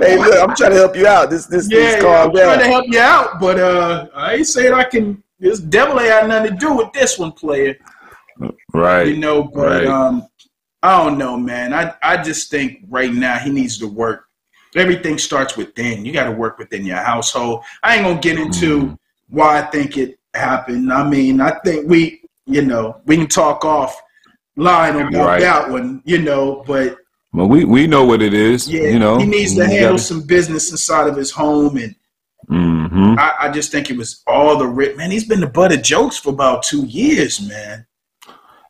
hey, 0.00 0.16
look, 0.16 0.48
I'm 0.48 0.54
trying 0.54 0.70
to 0.70 0.76
help 0.76 0.96
you 0.96 1.06
out. 1.06 1.30
This 1.30 1.46
this 1.46 1.68
Yeah, 1.70 1.78
this 1.78 2.02
yeah, 2.04 2.22
I'm 2.24 2.32
trying 2.32 2.58
to 2.60 2.66
help 2.66 2.84
you 2.88 3.00
out, 3.00 3.40
but 3.40 3.58
uh, 3.58 4.08
I 4.14 4.34
ain't 4.34 4.46
saying 4.46 4.72
I 4.72 4.84
can. 4.84 5.22
This 5.40 5.60
devil 5.60 6.00
ain't 6.00 6.10
had 6.10 6.28
nothing 6.28 6.52
to 6.52 6.56
do 6.58 6.74
with 6.74 6.92
this 6.92 7.18
one, 7.18 7.32
player. 7.32 7.76
right, 8.72 9.06
You 9.06 9.16
know, 9.16 9.44
but 9.44 9.84
right. 9.84 9.86
um, 9.86 10.28
I 10.82 11.04
don't 11.04 11.18
know, 11.18 11.36
man. 11.36 11.72
I 11.74 11.94
I 12.02 12.22
just 12.22 12.50
think 12.50 12.84
right 12.88 13.12
now 13.12 13.38
he 13.38 13.50
needs 13.50 13.78
to 13.78 13.86
work. 13.86 14.26
Everything 14.76 15.18
starts 15.18 15.56
within. 15.56 16.04
You 16.04 16.12
got 16.12 16.24
to 16.24 16.32
work 16.32 16.58
within 16.58 16.84
your 16.84 16.98
household. 16.98 17.64
I 17.82 17.96
ain't 17.96 18.04
gonna 18.04 18.20
get 18.20 18.38
into 18.38 18.80
mm. 18.80 18.98
why 19.28 19.60
I 19.60 19.62
think 19.62 19.96
it 19.96 20.18
happened. 20.34 20.92
I 20.92 21.08
mean, 21.08 21.40
I 21.40 21.58
think 21.64 21.88
we, 21.88 22.22
you 22.48 22.62
know, 22.62 23.00
we 23.04 23.16
can 23.16 23.26
talk 23.26 23.64
off 23.64 24.00
line 24.56 24.96
about 24.96 25.26
right. 25.26 25.40
that 25.40 25.70
one, 25.70 26.02
you 26.04 26.18
know, 26.18 26.64
but 26.66 26.96
well, 27.32 27.46
we 27.46 27.64
we 27.64 27.86
know 27.86 28.04
what 28.04 28.22
it 28.22 28.32
is. 28.32 28.68
Yeah, 28.68 28.84
you 28.84 28.98
know, 28.98 29.18
he 29.18 29.26
needs 29.26 29.54
to 29.56 29.66
handle 29.66 29.92
gotta... 29.92 30.02
some 30.02 30.22
business 30.22 30.70
inside 30.70 31.08
of 31.08 31.16
his 31.16 31.30
home, 31.30 31.76
and 31.76 31.94
mm-hmm. 32.50 33.18
I, 33.18 33.34
I, 33.40 33.48
just 33.50 33.70
think 33.70 33.90
it 33.90 33.98
was 33.98 34.22
all 34.26 34.56
the 34.56 34.66
rip. 34.66 34.96
Man, 34.96 35.10
he's 35.10 35.26
been 35.26 35.40
the 35.40 35.46
butt 35.46 35.72
of 35.72 35.82
jokes 35.82 36.16
for 36.16 36.30
about 36.30 36.62
two 36.62 36.86
years, 36.86 37.46
man. 37.46 37.86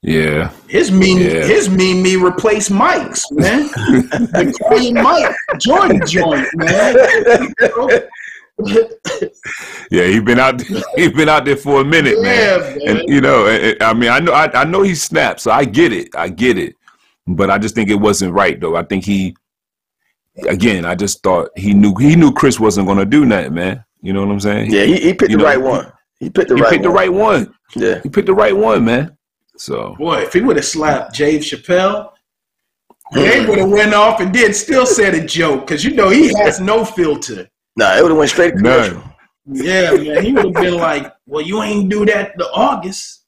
Yeah, 0.02 0.50
his 0.68 0.90
mean 0.90 1.18
yeah. 1.18 1.44
his 1.44 1.70
mean 1.70 2.02
me 2.02 2.16
replace 2.16 2.68
Mike's 2.68 3.30
man. 3.30 3.70
Mike 4.92 5.36
Jordan 5.58 6.02
joint, 6.04 6.48
man. 6.54 7.54
yeah, 9.90 10.04
he 10.04 10.20
been 10.20 10.38
out. 10.38 10.62
He 10.96 11.08
been 11.08 11.28
out 11.28 11.44
there 11.44 11.56
for 11.56 11.80
a 11.80 11.84
minute, 11.84 12.16
yeah, 12.16 12.22
man. 12.22 12.78
man. 12.78 12.88
And 12.98 13.08
you 13.08 13.20
know, 13.20 13.46
I 13.80 13.94
mean, 13.94 14.10
I 14.10 14.18
know, 14.18 14.32
I, 14.32 14.62
I 14.62 14.64
know 14.64 14.82
he 14.82 14.94
snapped, 14.94 15.40
so 15.40 15.50
I 15.50 15.64
get 15.64 15.92
it. 15.92 16.08
I 16.16 16.28
get 16.28 16.58
it. 16.58 16.74
But 17.26 17.50
I 17.50 17.58
just 17.58 17.74
think 17.74 17.88
it 17.90 17.94
wasn't 17.94 18.32
right, 18.32 18.58
though. 18.58 18.74
I 18.74 18.82
think 18.82 19.04
he, 19.04 19.36
again, 20.48 20.84
I 20.84 20.94
just 20.94 21.22
thought 21.22 21.50
he 21.56 21.72
knew 21.74 21.94
he 21.96 22.16
knew 22.16 22.32
Chris 22.32 22.58
wasn't 22.58 22.86
going 22.86 22.98
to 22.98 23.04
do 23.04 23.24
nothing, 23.24 23.54
man. 23.54 23.84
You 24.02 24.12
know 24.12 24.24
what 24.24 24.32
I'm 24.32 24.40
saying? 24.40 24.72
Yeah, 24.72 24.84
he, 24.84 24.96
he 24.96 25.14
picked 25.14 25.30
you 25.30 25.36
the 25.36 25.42
know, 25.42 25.48
right 25.48 25.60
one. 25.60 25.92
He 26.18 26.30
picked 26.30 26.48
the 26.48 26.56
he 26.56 26.62
right. 26.62 26.70
picked 26.70 26.84
one. 26.84 26.90
the 26.90 26.98
right 26.98 27.12
one. 27.12 27.54
Yeah, 27.76 28.00
he 28.02 28.08
picked 28.08 28.26
the 28.26 28.34
right 28.34 28.56
one, 28.56 28.84
man. 28.84 29.16
So, 29.56 29.94
boy, 29.98 30.22
if 30.22 30.32
he 30.32 30.40
would 30.40 30.56
have 30.56 30.64
slapped 30.64 31.16
Dave 31.16 31.42
Chappelle, 31.42 32.12
Dave 33.12 33.48
would 33.48 33.58
have 33.58 33.70
went 33.70 33.94
off 33.94 34.20
and 34.20 34.32
did 34.32 34.54
still 34.54 34.86
said 34.86 35.14
a 35.14 35.24
joke 35.24 35.66
because 35.66 35.84
you 35.84 35.94
know 35.94 36.08
he 36.08 36.32
has 36.38 36.60
no 36.60 36.84
filter. 36.84 37.48
Nah, 37.78 37.96
it 37.96 38.02
would 38.02 38.10
have 38.10 38.18
went 38.18 38.30
straight 38.30 38.50
to 38.50 38.56
commercial. 38.56 39.04
Yeah, 39.46 39.92
man, 39.92 40.24
he 40.24 40.32
would 40.32 40.46
have 40.46 40.54
been 40.54 40.74
like, 40.74 41.14
"Well, 41.26 41.42
you 41.42 41.62
ain't 41.62 41.88
do 41.88 42.04
that 42.06 42.36
to 42.38 42.50
August." 42.50 43.14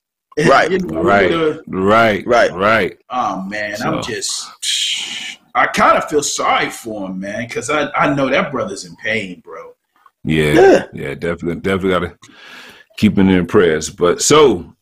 Right, 0.49 0.71
you 0.71 0.79
know, 0.79 1.03
right, 1.03 1.31
right, 1.67 2.27
right, 2.27 2.53
right. 2.53 2.99
Oh 3.11 3.43
man, 3.43 3.77
so. 3.77 3.89
I'm 3.89 4.03
just. 4.03 5.37
I 5.55 5.67
kind 5.67 5.99
of 5.99 6.09
feel 6.09 6.23
sorry 6.23 6.71
for 6.71 7.07
him, 7.07 7.21
man, 7.21 7.47
because 7.47 7.69
I 7.69 7.91
I 7.91 8.15
know 8.15 8.29
that 8.31 8.51
brother's 8.51 8.85
in 8.87 8.97
pain, 8.97 9.41
bro. 9.45 9.75
Yeah, 10.25 10.53
yeah, 10.53 10.87
yeah 10.95 11.15
definitely, 11.15 11.61
definitely 11.61 11.91
gotta 11.91 12.19
keep 12.97 13.19
him 13.19 13.29
in 13.29 13.47
prayers. 13.47 13.91
But 13.91 14.23
so 14.23 14.75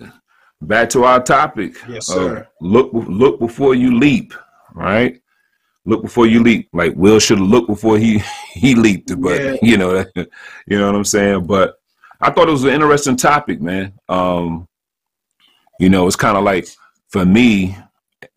back 0.63 0.91
to 0.91 1.05
our 1.05 1.21
topic. 1.23 1.77
Yes, 1.89 2.07
sir. 2.07 2.39
Uh, 2.39 2.45
look, 2.61 2.91
look 2.93 3.41
before 3.41 3.75
you 3.75 3.99
leap. 3.99 4.33
Right 4.75 5.21
look 5.89 6.03
before 6.03 6.27
you 6.27 6.43
leap. 6.43 6.69
Like 6.73 6.95
Will 6.95 7.19
should 7.19 7.39
have 7.39 7.49
looked 7.49 7.69
before 7.69 7.99
he 7.99 8.23
he 8.53 8.75
leaped, 8.75 9.21
but 9.21 9.43
yeah. 9.43 9.57
you 9.63 9.77
know, 9.77 10.05
you 10.15 10.79
know 10.79 10.87
what 10.87 10.95
I'm 10.95 11.05
saying. 11.05 11.47
But 11.47 11.77
I 12.21 12.31
thought 12.31 12.49
it 12.49 12.53
was 12.53 12.65
an 12.65 12.71
interesting 12.71 13.17
topic, 13.17 13.61
man. 13.61 13.95
Um, 14.09 14.69
you 15.81 15.89
know, 15.89 16.07
it's 16.07 16.17
kind 16.17 16.37
of 16.37 16.45
like 16.45 16.69
for 17.09 17.25
me, 17.25 17.77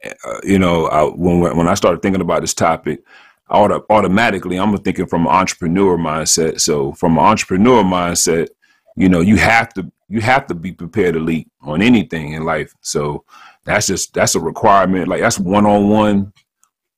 uh, 0.05 0.39
you 0.43 0.60
know, 0.60 0.86
I, 0.88 1.03
when 1.03 1.58
when 1.58 1.67
I 1.67 1.74
started 1.74 2.01
thinking 2.01 2.22
about 2.22 2.41
this 2.41 2.53
topic, 2.53 3.03
auto, 3.50 3.86
automatically 3.89 4.58
I'm 4.58 4.75
thinking 4.77 5.08
from 5.08 5.27
an 5.27 5.34
entrepreneur 5.34 5.98
mindset. 5.98 6.62
So 6.62 6.93
from 6.93 7.17
an 7.17 7.25
entrepreneur 7.25 7.84
mindset, 7.84 8.50
you 8.96 9.10
know, 9.10 9.22
you 9.22 9.38
have 9.38 9.74
to 9.74 9.91
you 10.08 10.22
have 10.22 10.48
to 10.48 10.53
be 10.53 10.72
prepared 10.72 11.13
to 11.13 11.20
leap 11.20 11.50
on 11.62 11.81
anything 11.81 12.34
in 12.34 12.43
life. 12.43 12.74
So 12.81 13.24
that's 13.63 13.88
just 13.88 14.13
that's 14.13 14.36
a 14.36 14.39
requirement. 14.39 15.08
Like 15.08 15.22
that's 15.22 15.39
one 15.39 15.65
on 15.65 15.89
one 15.89 16.34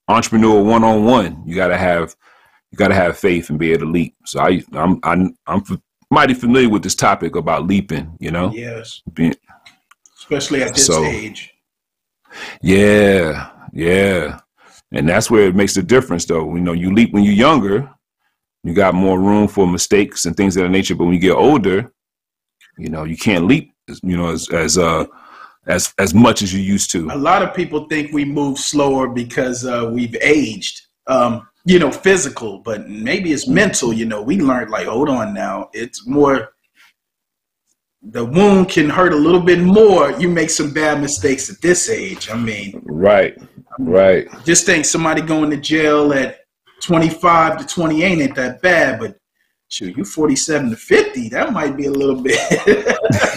entrepreneur 0.08 0.62
one 0.64 0.84
on 0.84 1.06
one. 1.06 1.44
You 1.46 1.56
gotta 1.56 1.78
have 1.78 2.16
you 2.72 2.78
gotta 2.78 2.96
have 2.96 3.18
faith 3.18 3.50
and 3.50 3.60
be 3.60 3.72
able 3.72 3.86
to 3.86 3.92
leap. 3.92 4.16
So 4.26 4.40
I 4.40 4.64
I'm 4.74 5.00
I'm 5.04 5.36
I'm 5.48 5.64
mighty 6.10 6.34
familiar 6.34 6.70
with 6.70 6.84
this 6.84 6.96
topic 6.96 7.36
about 7.36 7.68
leaping. 7.68 8.16
You 8.20 8.32
know. 8.32 8.52
Yes. 8.52 9.02
Being, 9.14 9.36
Especially 10.18 10.64
at 10.64 10.74
this 10.74 10.88
so, 10.88 11.04
age. 11.04 11.54
Yeah, 12.62 13.52
yeah, 13.74 14.40
and 14.92 15.08
that's 15.08 15.30
where 15.30 15.48
it 15.48 15.56
makes 15.56 15.74
the 15.74 15.84
difference, 15.84 16.26
though. 16.26 16.56
You 16.56 16.62
know, 16.62 16.72
you 16.72 16.94
leap 16.94 17.14
when 17.14 17.24
you're 17.24 17.34
younger, 17.34 17.90
you 18.64 18.74
got 18.74 18.96
more 18.96 19.20
room 19.20 19.48
for 19.48 19.68
mistakes 19.68 20.26
and 20.26 20.36
things 20.36 20.56
of 20.56 20.64
that 20.64 20.70
nature. 20.70 20.96
But 20.96 21.06
when 21.06 21.14
you 21.14 21.20
get 21.20 21.36
older, 21.36 21.92
you 22.78 22.90
know, 22.90 23.04
you 23.04 23.18
can't 23.18 23.46
leap. 23.46 23.74
You 24.02 24.18
know, 24.18 24.30
as 24.30 24.50
as 24.50 24.78
uh 24.78 25.06
as 25.68 25.94
as 25.98 26.14
much 26.14 26.42
as 26.42 26.54
you 26.54 26.62
used 26.62 26.92
to. 26.92 27.10
A 27.12 27.18
lot 27.18 27.42
of 27.42 27.54
people 27.54 27.86
think 27.88 28.12
we 28.12 28.26
move 28.26 28.60
slower 28.60 29.08
because 29.08 29.66
uh, 29.66 29.90
we've 29.92 30.16
aged. 30.22 30.82
Um, 31.08 31.48
you 31.66 31.80
know, 31.80 31.92
physical, 31.92 32.60
but 32.60 32.90
maybe 32.90 33.32
it's 33.32 33.48
mental. 33.48 33.94
You 33.94 34.06
know, 34.06 34.22
we 34.22 34.40
learned 34.40 34.70
like, 34.70 34.88
hold 34.88 35.10
on 35.10 35.34
now, 35.34 35.70
it's 35.74 36.06
more. 36.06 36.50
The 38.02 38.26
wound 38.26 38.68
can 38.68 38.90
hurt 38.90 39.14
a 39.14 39.18
little 39.18 39.40
bit 39.40 39.60
more. 39.60 40.12
You 40.20 40.28
make 40.28 40.50
some 40.50 40.74
bad 40.74 41.00
mistakes 41.00 41.50
at 41.50 41.62
this 41.62 41.90
age. 41.90 42.30
I 42.30 42.36
mean, 42.36 42.82
right, 42.86 43.42
right. 43.80 44.28
Just 44.44 44.66
think 44.66 44.84
somebody 44.84 45.22
going 45.22 45.50
to 45.52 45.58
jail 45.58 46.12
at 46.12 46.40
25 46.82 47.60
to 47.60 47.66
28 47.66 48.22
ain't 48.22 48.36
that 48.36 48.62
bad, 48.62 49.00
but 49.00 49.18
shoot, 49.74 49.98
you 49.98 50.06
47 50.06 50.70
to 50.70 50.76
50, 50.76 51.30
that 51.30 51.52
might 51.52 51.76
be 51.76 51.88
a 51.88 51.92
little 51.92 52.22
bit. 52.22 52.38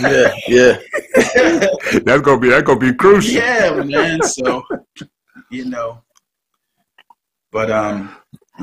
yeah, 0.00 0.34
yeah. 0.48 0.78
that's 2.04 2.20
gonna 2.22 2.38
be 2.38 2.50
that's 2.50 2.62
gonna 2.62 2.78
be 2.78 2.92
crucial. 2.92 3.40
Yeah, 3.40 3.82
man. 3.82 4.22
So, 4.22 4.62
you 5.50 5.64
know, 5.64 6.02
but 7.50 7.70
um, 7.70 8.14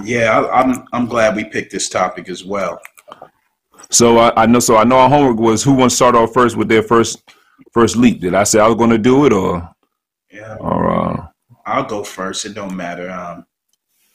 yeah, 0.03 0.39
I, 0.39 0.61
am 0.61 0.71
I'm, 0.71 0.85
I'm 0.93 1.05
glad 1.07 1.35
we 1.35 1.45
picked 1.45 1.71
this 1.71 1.89
topic 1.89 2.29
as 2.29 2.45
well. 2.45 2.79
So 3.89 4.19
I, 4.19 4.43
I 4.43 4.45
know. 4.45 4.59
So 4.59 4.77
I 4.77 4.83
know 4.83 4.97
our 4.97 5.09
homework 5.09 5.37
was 5.37 5.63
who 5.63 5.73
wants 5.73 5.93
to 5.93 5.97
start 5.97 6.15
off 6.15 6.33
first 6.33 6.55
with 6.55 6.69
their 6.69 6.83
first 6.83 7.23
first 7.73 7.95
leap. 7.95 8.21
Did 8.21 8.35
I 8.35 8.43
say 8.43 8.59
I 8.59 8.67
was 8.67 8.77
going 8.77 8.91
to 8.91 8.97
do 8.97 9.25
it 9.25 9.33
or? 9.33 9.67
Yeah. 10.31 10.57
Or 10.59 10.89
uh, 10.89 11.27
I'll 11.65 11.85
go 11.85 12.03
first. 12.03 12.45
It 12.45 12.53
don't 12.55 12.75
matter. 12.75 13.09
Um, 13.11 13.45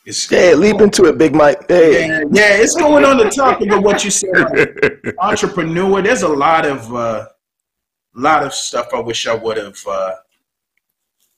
it's 0.08 0.26
hey, 0.26 0.54
leap 0.54 0.80
into 0.80 1.04
it, 1.04 1.18
Big 1.18 1.34
Mike. 1.34 1.68
Hey. 1.68 2.08
Yeah, 2.08 2.22
yeah, 2.30 2.54
it's 2.54 2.74
going 2.74 3.04
on 3.04 3.18
the 3.18 3.28
topic 3.28 3.70
of 3.70 3.82
what 3.82 4.02
you 4.06 4.10
said. 4.10 5.14
entrepreneur. 5.18 6.00
There's 6.00 6.22
a 6.22 6.28
lot 6.28 6.64
of 6.64 6.94
uh, 6.94 7.28
lot 8.14 8.42
of 8.42 8.54
stuff 8.54 8.88
I 8.94 9.00
wish 9.00 9.26
I 9.26 9.34
would 9.34 9.58
have 9.58 9.78
uh, 9.86 10.14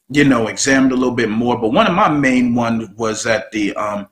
you 0.08 0.22
know 0.22 0.46
examined 0.46 0.92
a 0.92 0.94
little 0.94 1.16
bit 1.16 1.30
more. 1.30 1.58
But 1.58 1.72
one 1.72 1.88
of 1.88 1.94
my 1.94 2.08
main 2.08 2.54
ones 2.54 2.88
was 2.96 3.26
at 3.26 3.50
the 3.50 3.74
um, 3.74 4.08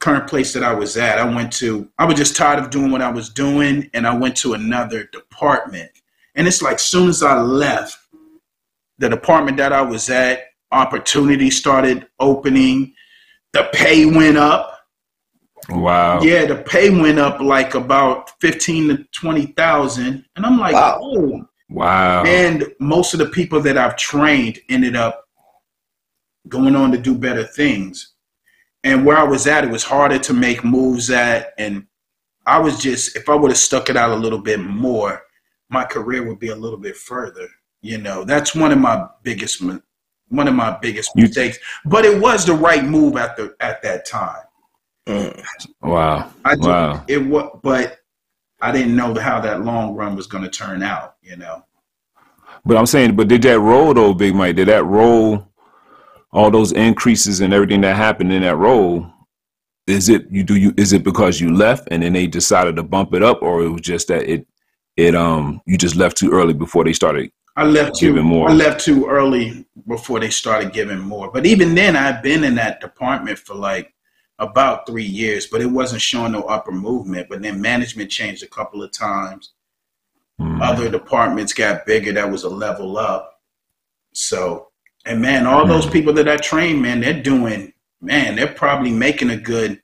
current 0.00 0.28
place 0.28 0.52
that 0.52 0.62
I 0.62 0.74
was 0.74 0.98
at. 0.98 1.18
I 1.18 1.24
went 1.24 1.50
to. 1.54 1.88
I 1.98 2.04
was 2.04 2.16
just 2.16 2.36
tired 2.36 2.58
of 2.58 2.68
doing 2.68 2.90
what 2.90 3.00
I 3.00 3.10
was 3.10 3.30
doing, 3.30 3.88
and 3.94 4.06
I 4.06 4.14
went 4.14 4.36
to 4.38 4.52
another 4.52 5.04
department. 5.04 5.90
And 6.34 6.46
it's 6.46 6.60
like 6.60 6.78
soon 6.78 7.08
as 7.08 7.22
I 7.22 7.40
left 7.40 7.96
the 8.98 9.08
department 9.08 9.56
that 9.56 9.72
I 9.72 9.80
was 9.80 10.10
at, 10.10 10.42
opportunities 10.70 11.56
started 11.56 12.06
opening 12.20 12.92
the 13.52 13.68
pay 13.72 14.04
went 14.06 14.36
up. 14.36 14.80
Wow. 15.68 16.20
Yeah, 16.22 16.46
the 16.46 16.56
pay 16.56 16.90
went 16.90 17.18
up 17.18 17.40
like 17.40 17.74
about 17.74 18.40
fifteen 18.40 18.88
to 18.88 19.04
twenty 19.12 19.46
thousand, 19.46 20.24
and 20.36 20.44
I'm 20.44 20.58
like, 20.58 20.74
wow. 20.74 21.00
oh, 21.02 21.46
wow. 21.70 22.24
And 22.24 22.66
most 22.80 23.14
of 23.14 23.18
the 23.18 23.28
people 23.28 23.60
that 23.60 23.78
I've 23.78 23.96
trained 23.96 24.58
ended 24.68 24.96
up 24.96 25.24
going 26.48 26.74
on 26.74 26.90
to 26.92 26.98
do 26.98 27.16
better 27.16 27.44
things. 27.44 28.14
And 28.84 29.06
where 29.06 29.16
I 29.16 29.22
was 29.22 29.46
at, 29.46 29.62
it 29.62 29.70
was 29.70 29.84
harder 29.84 30.18
to 30.18 30.32
make 30.32 30.64
moves 30.64 31.08
at, 31.10 31.52
and 31.56 31.86
I 32.44 32.58
was 32.58 32.80
just, 32.80 33.14
if 33.14 33.28
I 33.28 33.36
would 33.36 33.52
have 33.52 33.58
stuck 33.58 33.88
it 33.88 33.96
out 33.96 34.10
a 34.10 34.16
little 34.16 34.40
bit 34.40 34.58
more, 34.58 35.22
my 35.68 35.84
career 35.84 36.26
would 36.26 36.40
be 36.40 36.48
a 36.48 36.56
little 36.56 36.78
bit 36.78 36.96
further. 36.96 37.48
You 37.80 37.98
know, 37.98 38.24
that's 38.24 38.56
one 38.56 38.72
of 38.72 38.78
my 38.78 39.06
biggest 39.22 39.62
one 40.32 40.48
of 40.48 40.54
my 40.54 40.76
biggest 40.80 41.14
mistakes. 41.14 41.58
But 41.84 42.04
it 42.04 42.20
was 42.20 42.44
the 42.44 42.54
right 42.54 42.84
move 42.84 43.16
at 43.16 43.36
the 43.36 43.54
at 43.60 43.82
that 43.82 44.06
time. 44.06 44.42
Mm. 45.06 45.44
Wow. 45.82 46.32
I 46.44 46.56
wow. 46.56 47.04
It 47.06 47.18
was, 47.18 47.58
but 47.62 47.98
I 48.60 48.72
didn't 48.72 48.96
know 48.96 49.14
how 49.14 49.40
that 49.40 49.62
long 49.62 49.94
run 49.94 50.16
was 50.16 50.26
going 50.26 50.44
to 50.44 50.50
turn 50.50 50.82
out. 50.82 51.16
You 51.22 51.36
know. 51.36 51.64
But 52.64 52.76
I'm 52.76 52.86
saying, 52.86 53.14
but 53.16 53.28
did 53.28 53.42
that 53.42 53.60
roll 53.60 53.94
though, 53.94 54.14
Big 54.14 54.34
Mike? 54.34 54.56
Did 54.56 54.68
that 54.68 54.84
roll? 54.84 55.46
All 56.34 56.50
those 56.50 56.72
increases 56.72 57.42
and 57.42 57.52
everything 57.52 57.82
that 57.82 57.94
happened 57.94 58.32
in 58.32 58.40
that 58.40 58.56
role, 58.56 59.06
is 59.86 60.08
it 60.08 60.26
you 60.30 60.42
do 60.42 60.56
you 60.56 60.72
is 60.78 60.94
it 60.94 61.04
because 61.04 61.38
you 61.40 61.54
left 61.54 61.88
and 61.90 62.02
then 62.02 62.14
they 62.14 62.26
decided 62.26 62.76
to 62.76 62.82
bump 62.82 63.12
it 63.12 63.22
up, 63.22 63.42
or 63.42 63.62
it 63.62 63.68
was 63.68 63.82
just 63.82 64.08
that 64.08 64.22
it 64.22 64.46
it 64.96 65.14
um 65.14 65.60
you 65.66 65.76
just 65.76 65.96
left 65.96 66.16
too 66.16 66.30
early 66.30 66.54
before 66.54 66.84
they 66.84 66.94
started 66.94 67.30
I 67.56 67.64
left 67.64 67.96
too. 67.98 68.20
More. 68.22 68.48
I 68.48 68.52
left 68.52 68.84
too 68.84 69.06
early 69.06 69.66
before 69.86 70.20
they 70.20 70.30
started 70.30 70.72
giving 70.72 70.98
more. 70.98 71.30
But 71.30 71.44
even 71.46 71.74
then, 71.74 71.96
I've 71.96 72.22
been 72.22 72.44
in 72.44 72.54
that 72.54 72.80
department 72.80 73.38
for 73.38 73.54
like 73.54 73.92
about 74.38 74.86
three 74.86 75.04
years, 75.04 75.46
but 75.46 75.60
it 75.60 75.66
wasn't 75.66 76.00
showing 76.02 76.32
no 76.32 76.42
upper 76.44 76.72
movement. 76.72 77.28
But 77.28 77.42
then 77.42 77.60
management 77.60 78.10
changed 78.10 78.42
a 78.42 78.48
couple 78.48 78.82
of 78.82 78.90
times. 78.90 79.52
Mm. 80.40 80.62
Other 80.62 80.90
departments 80.90 81.52
got 81.52 81.84
bigger. 81.86 82.12
That 82.12 82.30
was 82.30 82.44
a 82.44 82.48
level 82.48 82.96
up. 82.96 83.40
So 84.14 84.68
And 85.04 85.20
man, 85.20 85.46
all 85.46 85.66
those 85.66 85.86
people 85.86 86.12
that 86.14 86.28
I 86.28 86.36
train, 86.36 86.80
man, 86.80 87.00
they're 87.00 87.22
doing, 87.22 87.72
man, 88.00 88.36
they're 88.36 88.46
probably 88.46 88.92
making 88.92 89.30
a 89.30 89.36
good 89.36 89.82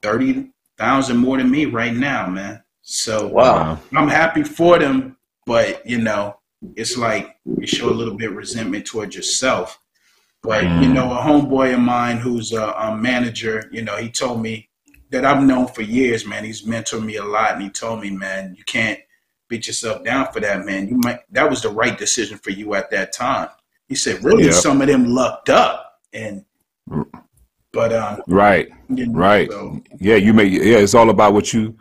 thirty 0.00 0.50
thousand 0.78 1.18
more 1.18 1.36
than 1.36 1.50
me 1.50 1.66
right 1.66 1.94
now, 1.94 2.26
man. 2.28 2.62
So 2.82 3.28
Wow. 3.28 3.78
I'm 3.92 4.08
happy 4.08 4.42
for 4.42 4.78
them, 4.78 5.16
but 5.44 5.84
you 5.86 5.98
know, 5.98 6.37
it's 6.76 6.96
like 6.96 7.36
you 7.44 7.66
show 7.66 7.88
a 7.88 7.94
little 7.94 8.16
bit 8.16 8.30
of 8.30 8.36
resentment 8.36 8.86
towards 8.86 9.14
yourself. 9.14 9.80
But 10.42 10.62
you 10.64 10.68
Mm. 10.88 10.92
know, 10.94 11.10
a 11.12 11.16
homeboy 11.22 11.74
of 11.74 11.80
mine 11.80 12.18
who's 12.18 12.52
a, 12.52 12.66
a 12.68 12.96
manager, 12.96 13.68
you 13.72 13.82
know, 13.82 13.96
he 13.96 14.08
told 14.08 14.40
me 14.40 14.68
that 15.10 15.24
I've 15.24 15.42
known 15.42 15.66
for 15.68 15.82
years, 15.82 16.24
man. 16.26 16.44
He's 16.44 16.62
mentored 16.62 17.04
me 17.04 17.16
a 17.16 17.24
lot, 17.24 17.52
and 17.54 17.62
he 17.62 17.70
told 17.70 18.00
me, 18.00 18.10
man, 18.10 18.54
you 18.56 18.62
can't 18.64 19.00
beat 19.48 19.66
yourself 19.66 20.04
down 20.04 20.30
for 20.32 20.40
that, 20.40 20.64
man. 20.66 20.88
You 20.88 20.96
might 21.02 21.20
that 21.32 21.48
was 21.50 21.62
the 21.62 21.70
right 21.70 21.96
decision 21.98 22.38
for 22.38 22.50
you 22.50 22.74
at 22.74 22.90
that 22.90 23.12
time. 23.12 23.48
He 23.88 23.94
said, 23.94 24.22
really, 24.22 24.44
Yeah. 24.46 24.52
some 24.52 24.80
of 24.80 24.86
them 24.88 25.06
lucked 25.06 25.48
up, 25.50 25.98
and 26.12 26.44
but 27.72 27.92
um, 27.92 28.20
Right. 28.26 28.68
you 28.88 29.06
know, 29.06 29.18
Right. 29.18 29.50
so- 29.50 29.80
Yeah, 29.98 30.16
you 30.16 30.32
make 30.32 30.52
yeah, 30.52 30.78
it's 30.78 30.94
all 30.94 31.10
about 31.10 31.32
what 31.34 31.52
you 31.52 31.76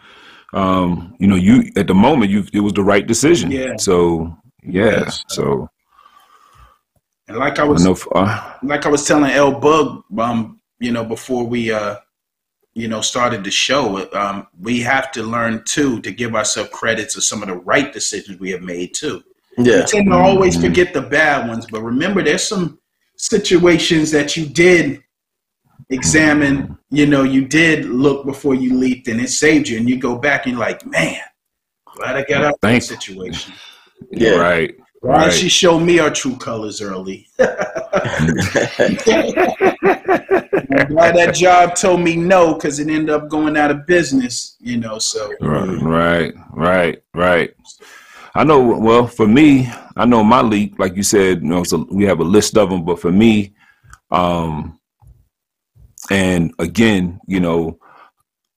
um 0.53 1.13
you 1.19 1.27
know, 1.27 1.35
you 1.35 1.69
at 1.75 1.87
the 1.87 1.93
moment 1.93 2.31
you 2.31 2.45
it 2.53 2.61
was 2.61 2.73
the 2.73 2.83
right 2.83 3.05
decision. 3.05 3.51
Yeah. 3.51 3.75
So 3.77 4.35
yeah. 4.67 4.99
Yes. 5.03 5.23
So 5.29 5.69
and 7.27 7.37
like 7.37 7.59
I 7.59 7.63
I 7.63 7.65
was 7.67 7.83
know 7.83 7.91
f- 7.91 8.07
uh, 8.13 8.53
like 8.63 8.85
I 8.85 8.89
was 8.89 9.05
telling 9.05 9.31
El 9.31 9.59
Boog, 9.59 10.03
um, 10.19 10.59
you 10.79 10.91
know, 10.91 11.03
before 11.03 11.43
we, 11.45 11.71
uh, 11.71 11.95
you 12.73 12.87
know, 12.87 13.01
started 13.01 13.43
the 13.43 13.51
show, 13.51 14.07
um, 14.13 14.47
we 14.61 14.79
have 14.81 15.11
to 15.13 15.23
learn 15.23 15.63
too 15.65 15.99
to 16.01 16.11
give 16.11 16.35
ourselves 16.35 16.69
credits 16.71 17.15
of 17.17 17.23
some 17.23 17.41
of 17.41 17.47
the 17.49 17.55
right 17.55 17.91
decisions 17.91 18.39
we 18.39 18.51
have 18.51 18.61
made 18.61 18.93
too. 18.93 19.23
Yeah. 19.57 19.77
We 19.79 19.83
tend 19.85 20.07
to 20.07 20.15
always 20.15 20.57
Mhm. 20.57 20.61
forget 20.61 20.93
the 20.93 21.01
bad 21.01 21.47
ones, 21.49 21.65
but 21.69 21.81
remember, 21.81 22.23
there's 22.23 22.47
some 22.47 22.79
situations 23.17 24.11
that 24.11 24.37
you 24.37 24.45
did 24.45 25.01
examine. 25.89 26.77
You 26.91 27.07
know, 27.07 27.23
you 27.23 27.45
did 27.45 27.85
look 27.85 28.25
before 28.25 28.55
you 28.55 28.75
leaped, 28.77 29.07
and 29.07 29.19
it 29.19 29.29
saved 29.29 29.67
you. 29.67 29.77
And 29.77 29.89
you 29.89 29.97
go 29.97 30.15
back 30.17 30.45
and 30.45 30.53
you're 30.53 30.65
like, 30.65 30.85
man, 30.85 31.19
glad 31.95 32.15
I 32.15 32.23
got 32.23 32.43
out 32.43 32.53
of 32.53 32.59
that 32.61 32.83
situation. 32.83 33.53
Yeah. 34.11 34.35
right. 34.35 34.75
Why 35.01 35.25
Right. 35.25 35.33
she 35.33 35.47
show 35.47 35.79
me 35.79 35.99
our 35.99 36.09
true 36.09 36.35
colors 36.37 36.81
early? 36.81 37.27
I'm 37.39 37.47
glad 40.87 41.15
that 41.15 41.33
job 41.35 41.75
told 41.75 42.01
me 42.01 42.15
no 42.15 42.53
because 42.55 42.79
it 42.79 42.89
ended 42.89 43.09
up 43.09 43.29
going 43.29 43.55
out 43.57 43.71
of 43.71 43.85
business, 43.85 44.55
you 44.59 44.77
know. 44.77 44.99
So 44.99 45.31
Right, 45.39 45.81
right, 45.81 46.33
right, 46.51 47.03
right. 47.13 47.53
I 48.35 48.43
know. 48.43 48.59
Well, 48.61 49.07
for 49.07 49.27
me, 49.27 49.69
I 49.95 50.05
know 50.05 50.23
my 50.23 50.41
leap, 50.41 50.77
like 50.79 50.95
you 50.95 51.03
said, 51.03 51.41
you 51.41 51.47
know, 51.47 51.63
so 51.63 51.87
we 51.91 52.03
have 52.05 52.19
a 52.19 52.23
list 52.23 52.57
of 52.57 52.69
them. 52.69 52.83
But 52.85 52.99
for 52.99 53.11
me, 53.11 53.53
um, 54.11 54.79
and 56.11 56.53
again, 56.59 57.19
you 57.27 57.39
know, 57.39 57.79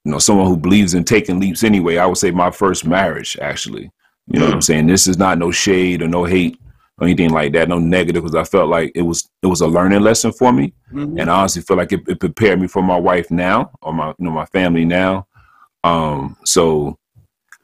you 0.04 0.12
know, 0.12 0.18
someone 0.18 0.46
who 0.46 0.56
believes 0.56 0.94
in 0.94 1.04
taking 1.04 1.38
leaps 1.40 1.64
anyway, 1.64 1.98
I 1.98 2.06
would 2.06 2.18
say 2.18 2.30
my 2.30 2.50
first 2.50 2.86
marriage, 2.86 3.38
actually. 3.40 3.90
You 4.30 4.40
know 4.40 4.46
what 4.46 4.54
I'm 4.54 4.62
saying? 4.62 4.86
This 4.86 5.06
is 5.06 5.18
not 5.18 5.38
no 5.38 5.50
shade 5.50 6.02
or 6.02 6.08
no 6.08 6.24
hate 6.24 6.58
or 6.98 7.06
anything 7.06 7.30
like 7.30 7.52
that, 7.52 7.68
no 7.68 7.78
negative, 7.78 8.22
because 8.22 8.36
I 8.36 8.44
felt 8.44 8.68
like 8.68 8.92
it 8.94 9.02
was 9.02 9.28
it 9.42 9.46
was 9.46 9.60
a 9.60 9.66
learning 9.66 10.02
lesson 10.02 10.32
for 10.32 10.52
me 10.52 10.72
mhm. 10.92 11.20
and 11.20 11.30
I 11.30 11.40
honestly 11.40 11.62
feel 11.62 11.76
like 11.76 11.92
it, 11.92 12.00
it 12.06 12.20
prepared 12.20 12.60
me 12.60 12.68
for 12.68 12.82
my 12.82 12.98
wife 12.98 13.30
now 13.30 13.72
or 13.82 13.92
my 13.92 14.08
you 14.08 14.24
know 14.24 14.30
my 14.30 14.46
family 14.46 14.84
now. 14.84 15.26
Um, 15.82 16.36
so 16.44 16.98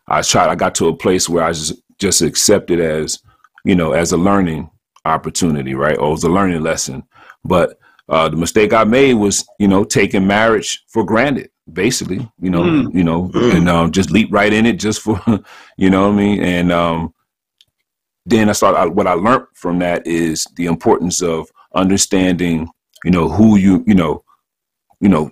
I 0.08 0.23
tried. 0.23 0.49
I 0.49 0.54
got 0.54 0.75
to 0.76 0.88
a 0.88 0.96
place 0.96 1.28
where 1.28 1.44
I 1.44 1.52
just 1.52 1.75
just 1.99 2.23
accepted 2.23 2.80
as 2.80 3.18
you 3.64 3.75
know 3.75 3.92
as 3.92 4.12
a 4.12 4.16
learning 4.16 4.70
opportunity, 5.04 5.75
right, 5.75 5.99
or 5.99 6.14
as 6.14 6.25
a 6.25 6.28
learning 6.28 6.62
lesson. 6.62 7.04
But 7.44 7.78
uh, 8.08 8.28
the 8.28 8.37
mistake 8.37 8.73
I 8.73 8.85
made 8.85 9.14
was 9.14 9.47
you 9.58 9.69
know 9.69 9.84
taking 9.84 10.26
marriage 10.26 10.84
for 10.88 11.04
granted, 11.04 11.50
basically. 11.72 12.28
You 12.40 12.50
know, 12.50 12.62
Mm. 12.62 12.94
you 12.94 13.04
know, 13.04 13.28
Mm. 13.34 13.56
and 13.56 13.68
um, 13.68 13.90
just 13.92 14.10
leap 14.10 14.28
right 14.30 14.52
in 14.52 14.66
it 14.66 14.78
just 14.78 15.00
for 15.02 15.20
you 15.76 15.90
know 15.90 16.02
what 16.08 16.14
I 16.14 16.16
mean, 16.16 16.42
and 16.42 16.72
um, 16.72 17.12
then 18.24 18.48
I 18.48 18.52
started. 18.52 18.78
I, 18.78 18.86
what 18.86 19.06
I 19.06 19.12
learned 19.14 19.46
from 19.54 19.78
that 19.80 20.06
is 20.06 20.46
the 20.56 20.66
importance 20.66 21.22
of 21.22 21.48
understanding 21.74 22.68
you 23.04 23.10
know 23.10 23.28
who 23.28 23.56
you 23.56 23.84
you 23.86 23.94
know 23.94 24.24
you 25.00 25.08
know 25.08 25.30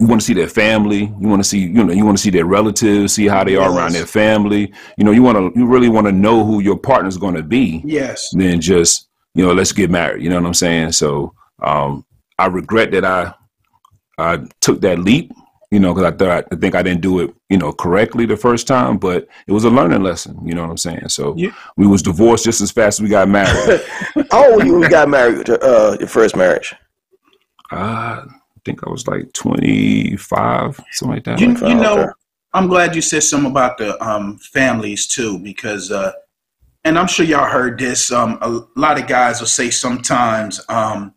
you 0.00 0.06
want 0.08 0.20
to 0.20 0.26
see 0.26 0.34
their 0.34 0.48
family 0.48 1.04
you 1.20 1.28
want 1.28 1.40
to 1.42 1.48
see 1.48 1.60
you 1.60 1.84
know 1.84 1.92
you 1.92 2.04
want 2.04 2.16
to 2.18 2.22
see 2.22 2.28
their 2.30 2.44
relatives 2.44 3.14
see 3.14 3.28
how 3.28 3.44
they 3.44 3.54
are 3.54 3.72
around 3.72 3.92
their 3.92 4.04
family 4.04 4.72
you 4.98 5.04
know 5.04 5.12
you 5.12 5.22
want 5.22 5.36
to 5.38 5.58
you 5.58 5.64
really 5.64 5.88
want 5.88 6.06
to 6.06 6.12
know 6.12 6.44
who 6.44 6.60
your 6.60 6.76
partner's 6.76 7.16
going 7.16 7.34
to 7.36 7.42
be 7.42 7.80
yes, 7.84 8.30
than 8.32 8.60
just 8.60 9.08
you 9.34 9.44
know 9.46 9.52
let's 9.54 9.70
get 9.72 9.88
married 9.90 10.22
you 10.22 10.28
know 10.28 10.34
what 10.40 10.46
i'm 10.46 10.52
saying 10.54 10.90
so 10.90 11.32
um 11.62 12.04
i 12.38 12.46
regret 12.46 12.90
that 12.90 13.04
i 13.04 13.32
i 14.18 14.36
took 14.60 14.80
that 14.80 14.98
leap 14.98 15.30
you 15.70 15.80
know 15.80 15.92
because 15.92 16.12
i 16.12 16.16
thought 16.16 16.46
i 16.52 16.56
think 16.56 16.74
i 16.74 16.82
didn't 16.82 17.00
do 17.00 17.20
it 17.20 17.34
you 17.48 17.58
know 17.58 17.72
correctly 17.72 18.24
the 18.26 18.36
first 18.36 18.66
time 18.66 18.96
but 18.98 19.26
it 19.46 19.52
was 19.52 19.64
a 19.64 19.70
learning 19.70 20.02
lesson 20.02 20.38
you 20.46 20.54
know 20.54 20.62
what 20.62 20.70
i'm 20.70 20.76
saying 20.76 21.08
so 21.08 21.34
You- 21.36 21.52
we 21.76 21.86
was 21.86 22.02
divorced 22.02 22.44
just 22.44 22.60
as 22.60 22.70
fast 22.70 22.98
as 22.98 23.02
we 23.02 23.08
got 23.08 23.28
married 23.28 23.82
How 24.30 24.50
old 24.50 24.56
were 24.56 24.64
you 24.64 24.72
when 24.74 24.82
you 24.82 24.88
got 24.88 25.08
married 25.08 25.46
to 25.46 25.60
uh, 25.60 25.96
your 25.98 26.08
first 26.08 26.36
marriage? 26.36 26.74
Uh, 27.70 28.22
I 28.26 28.60
think 28.64 28.86
I 28.86 28.90
was 28.90 29.06
like 29.06 29.32
25, 29.32 30.80
something 30.92 31.14
like 31.14 31.24
that. 31.24 31.40
you, 31.40 31.52
okay. 31.52 31.68
you 31.68 31.74
know, 31.74 32.12
I'm 32.52 32.68
glad 32.68 32.94
you 32.94 33.02
said 33.02 33.22
something 33.22 33.50
about 33.50 33.78
the 33.78 34.02
um, 34.02 34.38
families 34.38 35.06
too, 35.06 35.38
because, 35.38 35.90
uh, 35.90 36.12
and 36.84 36.98
I'm 36.98 37.06
sure 37.06 37.26
y'all 37.26 37.48
heard 37.48 37.78
this. 37.78 38.10
Um, 38.12 38.38
a 38.40 38.62
lot 38.78 39.00
of 39.00 39.06
guys 39.06 39.40
will 39.40 39.46
say 39.46 39.70
sometimes, 39.70 40.60
um, 40.68 41.14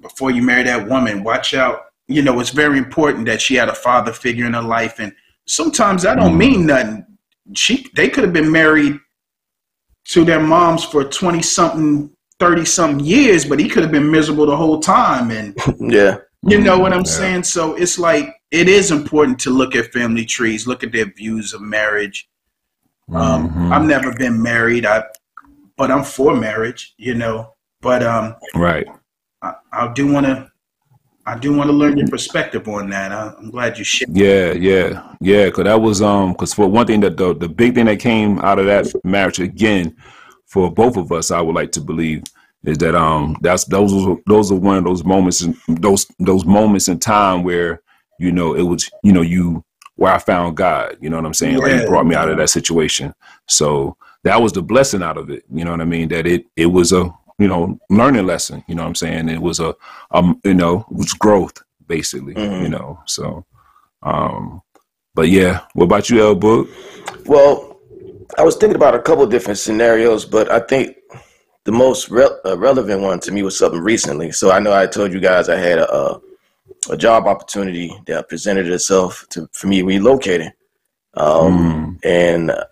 before 0.00 0.30
you 0.30 0.42
marry 0.42 0.62
that 0.64 0.88
woman, 0.88 1.22
watch 1.22 1.52
out. 1.54 1.85
You 2.08 2.22
know, 2.22 2.38
it's 2.40 2.50
very 2.50 2.78
important 2.78 3.26
that 3.26 3.40
she 3.40 3.54
had 3.56 3.68
a 3.68 3.74
father 3.74 4.12
figure 4.12 4.46
in 4.46 4.52
her 4.54 4.62
life, 4.62 5.00
and 5.00 5.12
sometimes 5.46 6.02
that 6.02 6.16
don't 6.18 6.38
mean 6.38 6.66
nothing. 6.66 7.04
She, 7.54 7.86
they 7.94 8.08
could 8.08 8.24
have 8.24 8.32
been 8.32 8.50
married 8.50 8.98
to 10.08 10.24
their 10.24 10.40
moms 10.40 10.84
for 10.84 11.02
twenty 11.04 11.42
something, 11.42 12.10
thirty 12.38 12.64
something 12.64 13.04
years, 13.04 13.44
but 13.44 13.58
he 13.58 13.68
could 13.68 13.82
have 13.82 13.92
been 13.92 14.10
miserable 14.10 14.46
the 14.46 14.56
whole 14.56 14.78
time, 14.80 15.30
and 15.30 15.56
Yeah. 15.80 16.18
you 16.46 16.60
know 16.60 16.78
what 16.78 16.92
I'm 16.92 17.00
Yeah. 17.00 17.10
saying? 17.20 17.42
So 17.44 17.74
it's 17.74 17.98
like 17.98 18.34
it 18.52 18.68
is 18.68 18.92
important 18.92 19.40
to 19.40 19.50
look 19.50 19.74
at 19.74 19.92
family 19.92 20.24
trees, 20.24 20.66
look 20.66 20.84
at 20.84 20.92
their 20.92 21.06
views 21.06 21.52
of 21.52 21.60
marriage. 21.60 22.28
Um, 23.12 23.50
Mhm. 23.50 23.72
I've 23.72 23.84
never 23.86 24.12
been 24.14 24.40
married, 24.40 24.86
I, 24.86 25.04
but 25.76 25.90
I'm 25.90 26.04
for 26.04 26.36
marriage, 26.36 26.94
you 26.98 27.14
know. 27.14 27.52
But 27.80 28.02
um, 28.04 28.36
right. 28.54 28.86
I, 29.42 29.54
I 29.72 29.92
do 29.92 30.10
want 30.12 30.26
to, 30.26 30.50
I 31.26 31.36
do 31.36 31.54
want 31.56 31.68
to 31.68 31.72
learn 31.76 31.98
your 31.98 32.06
perspective 32.06 32.68
on 32.68 32.88
that. 32.90 33.10
I, 33.10 33.34
I'm 33.36 33.50
glad 33.50 33.76
you 33.76 33.84
shared. 33.84 34.16
Yeah, 34.16 34.52
yeah, 34.52 35.12
yeah. 35.20 35.50
Cause 35.50 35.64
that 35.64 35.80
was 35.80 36.00
um, 36.00 36.34
cause 36.34 36.54
for 36.54 36.68
one 36.68 36.86
thing 36.86 37.00
that 37.00 37.16
the 37.16 37.34
the 37.34 37.48
big 37.48 37.74
thing 37.74 37.86
that 37.86 37.98
came 37.98 38.38
out 38.38 38.60
of 38.60 38.66
that 38.66 38.86
marriage 39.04 39.40
again, 39.40 39.96
for 40.46 40.72
both 40.72 40.96
of 40.96 41.10
us, 41.10 41.32
I 41.32 41.40
would 41.40 41.54
like 41.54 41.72
to 41.72 41.80
believe 41.80 42.22
is 42.64 42.78
that 42.78 42.94
um, 42.94 43.36
that's 43.40 43.64
those 43.64 43.92
those 44.26 44.52
are 44.52 44.56
one 44.56 44.78
of 44.78 44.84
those 44.84 45.04
moments 45.04 45.40
and 45.40 45.56
those 45.66 46.06
those 46.20 46.44
moments 46.44 46.88
in 46.88 46.98
time 47.00 47.42
where 47.42 47.82
you 48.20 48.30
know 48.30 48.54
it 48.54 48.62
was 48.62 48.88
you 49.02 49.12
know 49.12 49.22
you 49.22 49.64
where 49.96 50.12
I 50.12 50.18
found 50.18 50.56
God. 50.56 50.96
You 51.00 51.10
know 51.10 51.16
what 51.16 51.26
I'm 51.26 51.34
saying? 51.34 51.56
Like 51.58 51.70
Yeah. 51.70 51.80
He 51.80 51.86
brought 51.86 52.06
me 52.06 52.14
out 52.14 52.28
of 52.28 52.36
that 52.36 52.50
situation. 52.50 53.14
So 53.48 53.96
that 54.22 54.40
was 54.40 54.52
the 54.52 54.62
blessing 54.62 55.02
out 55.02 55.16
of 55.16 55.30
it. 55.30 55.44
You 55.52 55.64
know 55.64 55.72
what 55.72 55.80
I 55.80 55.86
mean? 55.86 56.08
That 56.08 56.26
it 56.26 56.46
it 56.54 56.66
was 56.66 56.92
a 56.92 57.12
you 57.38 57.48
know 57.48 57.78
learning 57.90 58.26
lesson. 58.26 58.64
You 58.66 58.74
know 58.74 58.82
what 58.82 58.88
I'm 58.88 58.94
saying? 58.94 59.28
It 59.28 59.40
was 59.40 59.60
a 59.60 59.74
um 60.10 60.40
you 60.44 60.54
know 60.54 60.86
it 60.90 60.96
was 60.96 61.12
growth 61.12 61.62
basically. 61.86 62.34
Mhm. 62.34 62.62
You 62.62 62.68
know 62.68 63.00
so. 63.06 63.44
Um, 64.02 64.62
but 65.14 65.28
yeah, 65.30 65.62
what 65.74 65.86
about 65.86 66.10
you, 66.10 66.20
El 66.20 66.36
Boog? 66.36 66.68
Well, 67.26 67.80
I 68.38 68.44
was 68.44 68.56
thinking 68.56 68.76
about 68.76 68.94
a 68.94 69.00
couple 69.00 69.24
of 69.24 69.30
different 69.30 69.58
scenarios, 69.58 70.24
but 70.24 70.50
I 70.50 70.60
think 70.60 70.96
the 71.64 71.72
most 71.72 72.10
re- 72.10 72.28
uh, 72.44 72.56
relevant 72.58 73.00
one 73.00 73.18
to 73.20 73.32
me 73.32 73.42
was 73.42 73.58
something 73.58 73.80
recently. 73.80 74.30
So 74.30 74.50
I 74.52 74.60
know 74.60 74.72
I 74.72 74.86
told 74.86 75.12
you 75.12 75.20
guys 75.20 75.48
I 75.48 75.56
had 75.56 75.78
a, 75.78 75.92
a, 75.92 76.20
a 76.90 76.96
job 76.96 77.26
opportunity 77.26 77.92
that 78.06 78.28
presented 78.28 78.68
itself 78.68 79.26
to 79.30 79.48
for 79.52 79.66
me 79.66 79.82
relocating, 79.82 80.52
um, 81.14 81.98
and 82.04 82.50
uh, 82.50 82.64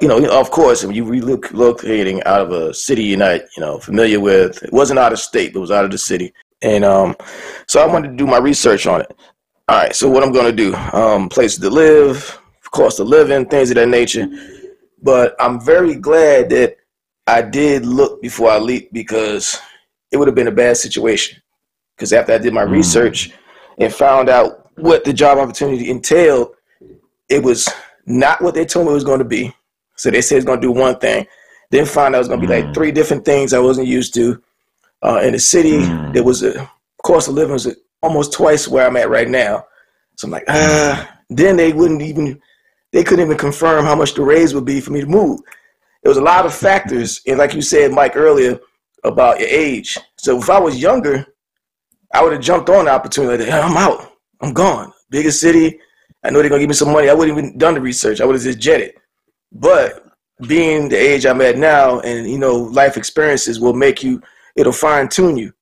you 0.00 0.08
know, 0.08 0.40
of 0.40 0.50
course, 0.50 0.84
when 0.84 0.94
you 0.94 1.04
relocating 1.04 2.24
out 2.26 2.40
of 2.40 2.52
a 2.52 2.72
city 2.72 3.04
you're 3.04 3.18
not, 3.18 3.40
you 3.56 3.60
know, 3.60 3.78
familiar 3.78 4.20
with, 4.20 4.62
it 4.62 4.72
wasn't 4.72 4.98
out 4.98 5.12
of 5.12 5.18
state, 5.18 5.52
but 5.52 5.58
it 5.58 5.60
was 5.60 5.70
out 5.70 5.84
of 5.84 5.90
the 5.90 5.98
city, 5.98 6.32
and 6.62 6.84
um, 6.84 7.14
so 7.66 7.80
I 7.80 7.86
wanted 7.86 8.08
to 8.08 8.16
do 8.16 8.26
my 8.26 8.38
research 8.38 8.86
on 8.86 9.02
it. 9.02 9.14
All 9.68 9.76
right, 9.76 9.94
so 9.94 10.08
what 10.08 10.22
I'm 10.22 10.32
going 10.32 10.46
to 10.46 10.52
do, 10.52 10.74
um, 10.74 11.28
places 11.28 11.58
to 11.58 11.68
live, 11.68 12.40
cost 12.70 13.00
of 13.00 13.08
living, 13.08 13.44
things 13.46 13.70
of 13.70 13.76
that 13.76 13.88
nature. 13.88 14.26
But 15.02 15.36
I'm 15.38 15.60
very 15.60 15.94
glad 15.94 16.48
that 16.50 16.76
I 17.26 17.42
did 17.42 17.84
look 17.84 18.22
before 18.22 18.50
I 18.50 18.58
leaped 18.58 18.92
because 18.92 19.58
it 20.10 20.16
would 20.16 20.26
have 20.26 20.34
been 20.34 20.48
a 20.48 20.52
bad 20.52 20.76
situation. 20.78 21.42
Because 21.96 22.12
after 22.12 22.32
I 22.32 22.38
did 22.38 22.54
my 22.54 22.64
Mm. 22.64 22.70
research 22.70 23.32
and 23.78 23.92
found 23.92 24.28
out 24.28 24.70
what 24.76 25.04
the 25.04 25.12
job 25.12 25.38
opportunity 25.38 25.90
entailed, 25.90 26.54
it 27.28 27.42
was 27.42 27.68
not 28.06 28.40
what 28.40 28.54
they 28.54 28.64
told 28.64 28.86
me 28.86 28.92
it 28.92 28.94
was 28.94 29.04
going 29.04 29.18
to 29.18 29.24
be. 29.24 29.54
So 29.98 30.10
they 30.10 30.22
said 30.22 30.36
it's 30.38 30.46
going 30.46 30.60
to 30.60 30.66
do 30.66 30.72
one 30.72 30.98
thing, 30.98 31.26
Then 31.70 31.84
find 31.84 32.14
out 32.14 32.18
it 32.18 32.20
was 32.20 32.28
gonna 32.28 32.40
be 32.40 32.46
like 32.46 32.64
Mm. 32.64 32.74
three 32.74 32.90
different 32.90 33.26
things 33.26 33.52
I 33.52 33.58
wasn't 33.58 33.88
used 33.88 34.14
to. 34.14 34.40
Uh, 35.04 35.20
in 35.22 35.32
the 35.34 35.38
city, 35.38 35.80
Mm. 35.80 36.14
there 36.14 36.22
was 36.24 36.42
a 36.42 36.66
cost 37.04 37.28
of 37.28 37.34
living 37.34 37.52
was 37.52 37.68
almost 38.02 38.32
twice 38.32 38.66
where 38.66 38.86
I'm 38.86 38.96
at 38.96 39.10
right 39.10 39.28
now. 39.28 39.66
So 40.16 40.26
I'm 40.26 40.30
like, 40.32 40.44
ah. 40.48 41.06
Then 41.28 41.56
they 41.58 41.74
wouldn't 41.74 42.00
even, 42.00 42.40
they 42.92 43.04
couldn't 43.04 43.26
even 43.26 43.36
confirm 43.36 43.84
how 43.84 43.94
much 43.94 44.14
the 44.14 44.22
raise 44.22 44.54
would 44.54 44.64
be 44.64 44.80
for 44.80 44.92
me 44.92 45.00
to 45.02 45.06
move. 45.06 45.40
There 46.02 46.08
was 46.08 46.16
a 46.16 46.22
lot 46.22 46.46
of 46.46 46.54
factors, 46.54 47.20
and 47.26 47.36
like 47.38 47.52
you 47.52 47.60
said, 47.60 47.92
Mike 47.92 48.16
earlier 48.16 48.58
about 49.04 49.38
your 49.40 49.48
age. 49.50 49.98
So 50.16 50.38
if 50.38 50.48
I 50.48 50.58
was 50.58 50.80
younger, 50.80 51.26
I 52.14 52.22
would 52.22 52.32
have 52.32 52.40
jumped 52.40 52.70
on 52.70 52.86
the 52.86 52.92
opportunity. 52.92 53.50
I'm 53.50 53.76
out. 53.76 54.10
I'm 54.40 54.54
gone. 54.54 54.90
Biggest 55.10 55.38
city. 55.40 55.78
I 56.24 56.30
know 56.30 56.40
they're 56.40 56.48
gonna 56.48 56.60
give 56.60 56.68
me 56.70 56.74
some 56.74 56.92
money. 56.92 57.10
I 57.10 57.14
wouldn't 57.14 57.36
even 57.36 57.58
done 57.58 57.74
the 57.74 57.80
research. 57.82 58.22
I 58.22 58.24
would 58.24 58.36
have 58.36 58.42
just 58.42 58.58
jetted. 58.58 58.94
But 59.52 60.08
being 60.46 60.88
the 60.88 60.96
age 60.96 61.26
I'm 61.26 61.40
at 61.40 61.56
now, 61.56 62.00
and 62.00 62.28
you 62.28 62.38
know, 62.38 62.56
life 62.56 62.96
experiences 62.96 63.60
will 63.60 63.74
make 63.74 64.02
you. 64.02 64.22
It'll 64.56 64.72
fine 64.72 65.08
tune 65.08 65.36
you. 65.36 65.52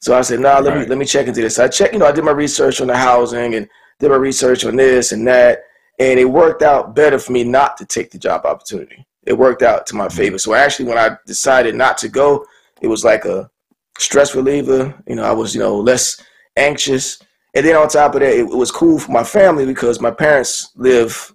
So 0.00 0.16
I 0.16 0.20
said, 0.20 0.40
nah, 0.40 0.58
let 0.58 0.78
me 0.78 0.86
let 0.86 0.98
me 0.98 1.04
check 1.04 1.26
into 1.26 1.40
this. 1.40 1.58
I 1.58 1.68
checked. 1.68 1.92
You 1.92 1.98
know, 1.98 2.06
I 2.06 2.12
did 2.12 2.24
my 2.24 2.32
research 2.32 2.80
on 2.80 2.86
the 2.86 2.96
housing 2.96 3.54
and 3.54 3.68
did 3.98 4.10
my 4.10 4.16
research 4.16 4.64
on 4.64 4.76
this 4.76 5.12
and 5.12 5.26
that, 5.26 5.64
and 5.98 6.18
it 6.18 6.26
worked 6.26 6.62
out 6.62 6.94
better 6.94 7.18
for 7.18 7.32
me 7.32 7.44
not 7.44 7.76
to 7.78 7.86
take 7.86 8.10
the 8.10 8.18
job 8.18 8.44
opportunity. 8.44 9.06
It 9.26 9.32
worked 9.32 9.62
out 9.62 9.86
to 9.88 9.96
my 9.96 10.06
mm-hmm. 10.06 10.16
favor. 10.16 10.38
So 10.38 10.54
actually, 10.54 10.86
when 10.86 10.98
I 10.98 11.16
decided 11.26 11.74
not 11.74 11.98
to 11.98 12.08
go, 12.08 12.46
it 12.80 12.88
was 12.88 13.04
like 13.04 13.24
a 13.24 13.50
stress 13.98 14.34
reliever. 14.34 14.94
You 15.06 15.16
know, 15.16 15.24
I 15.24 15.32
was 15.32 15.54
you 15.54 15.60
know 15.60 15.76
less 15.76 16.22
anxious, 16.56 17.22
and 17.54 17.66
then 17.66 17.76
on 17.76 17.88
top 17.88 18.14
of 18.14 18.20
that, 18.20 18.32
it, 18.32 18.40
it 18.40 18.56
was 18.56 18.70
cool 18.70 18.98
for 18.98 19.12
my 19.12 19.24
family 19.24 19.66
because 19.66 20.00
my 20.00 20.10
parents 20.10 20.72
live 20.76 21.34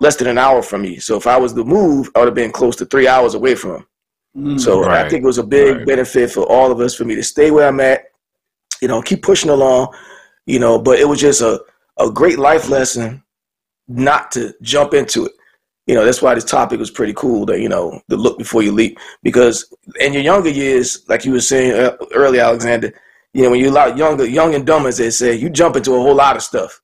less 0.00 0.16
than 0.16 0.28
an 0.28 0.38
hour 0.38 0.62
from 0.62 0.82
me. 0.82 0.98
So 0.98 1.16
if 1.16 1.26
I 1.26 1.36
was 1.36 1.52
to 1.54 1.64
move, 1.64 2.10
I 2.14 2.20
would 2.20 2.28
have 2.28 2.34
been 2.34 2.52
close 2.52 2.76
to 2.76 2.86
three 2.86 3.08
hours 3.08 3.34
away 3.34 3.54
from 3.54 3.70
them. 3.72 3.86
Mm. 4.36 4.60
So 4.60 4.88
I 4.88 5.08
think 5.08 5.22
it 5.24 5.26
was 5.26 5.38
a 5.38 5.42
big 5.42 5.76
Right. 5.76 5.86
benefit 5.86 6.30
for 6.30 6.42
all 6.42 6.70
of 6.70 6.80
us 6.80 6.94
for 6.94 7.04
me 7.04 7.14
to 7.14 7.22
stay 7.22 7.50
where 7.50 7.66
I'm 7.66 7.80
at, 7.80 8.04
you 8.80 8.88
know, 8.88 9.02
keep 9.02 9.22
pushing 9.22 9.50
along, 9.50 9.94
you 10.46 10.58
know, 10.58 10.78
but 10.78 10.98
it 10.98 11.08
was 11.08 11.20
just 11.20 11.40
a, 11.40 11.60
a 11.98 12.10
great 12.10 12.38
life 12.38 12.68
lesson 12.68 13.22
not 13.88 14.30
to 14.32 14.54
jump 14.62 14.94
into 14.94 15.26
it. 15.26 15.32
You 15.86 15.94
know, 15.94 16.04
that's 16.04 16.20
why 16.20 16.34
this 16.34 16.44
topic 16.44 16.78
was 16.78 16.90
pretty 16.90 17.14
cool 17.14 17.46
that, 17.46 17.60
you 17.60 17.68
know, 17.68 18.00
the 18.08 18.16
look 18.16 18.36
before 18.36 18.62
you 18.62 18.72
leap. 18.72 18.98
Because 19.22 19.72
in 19.98 20.12
your 20.12 20.22
younger 20.22 20.50
years, 20.50 21.04
like 21.08 21.24
you 21.24 21.32
were 21.32 21.40
saying 21.40 21.72
uh, 21.72 21.96
earlier, 22.14 22.42
Alexander, 22.42 22.92
you 23.32 23.42
know, 23.42 23.50
when 23.50 23.60
you're 23.60 23.70
a 23.70 23.74
lot 23.74 23.96
younger, 23.96 24.26
young 24.26 24.54
and 24.54 24.66
dumb, 24.66 24.86
as 24.86 24.98
they 24.98 25.10
say, 25.10 25.34
you 25.34 25.48
jump 25.48 25.76
into 25.76 25.94
a 25.94 25.98
whole 25.98 26.14
lot 26.14 26.36
of 26.36 26.42
stuff. 26.42 26.80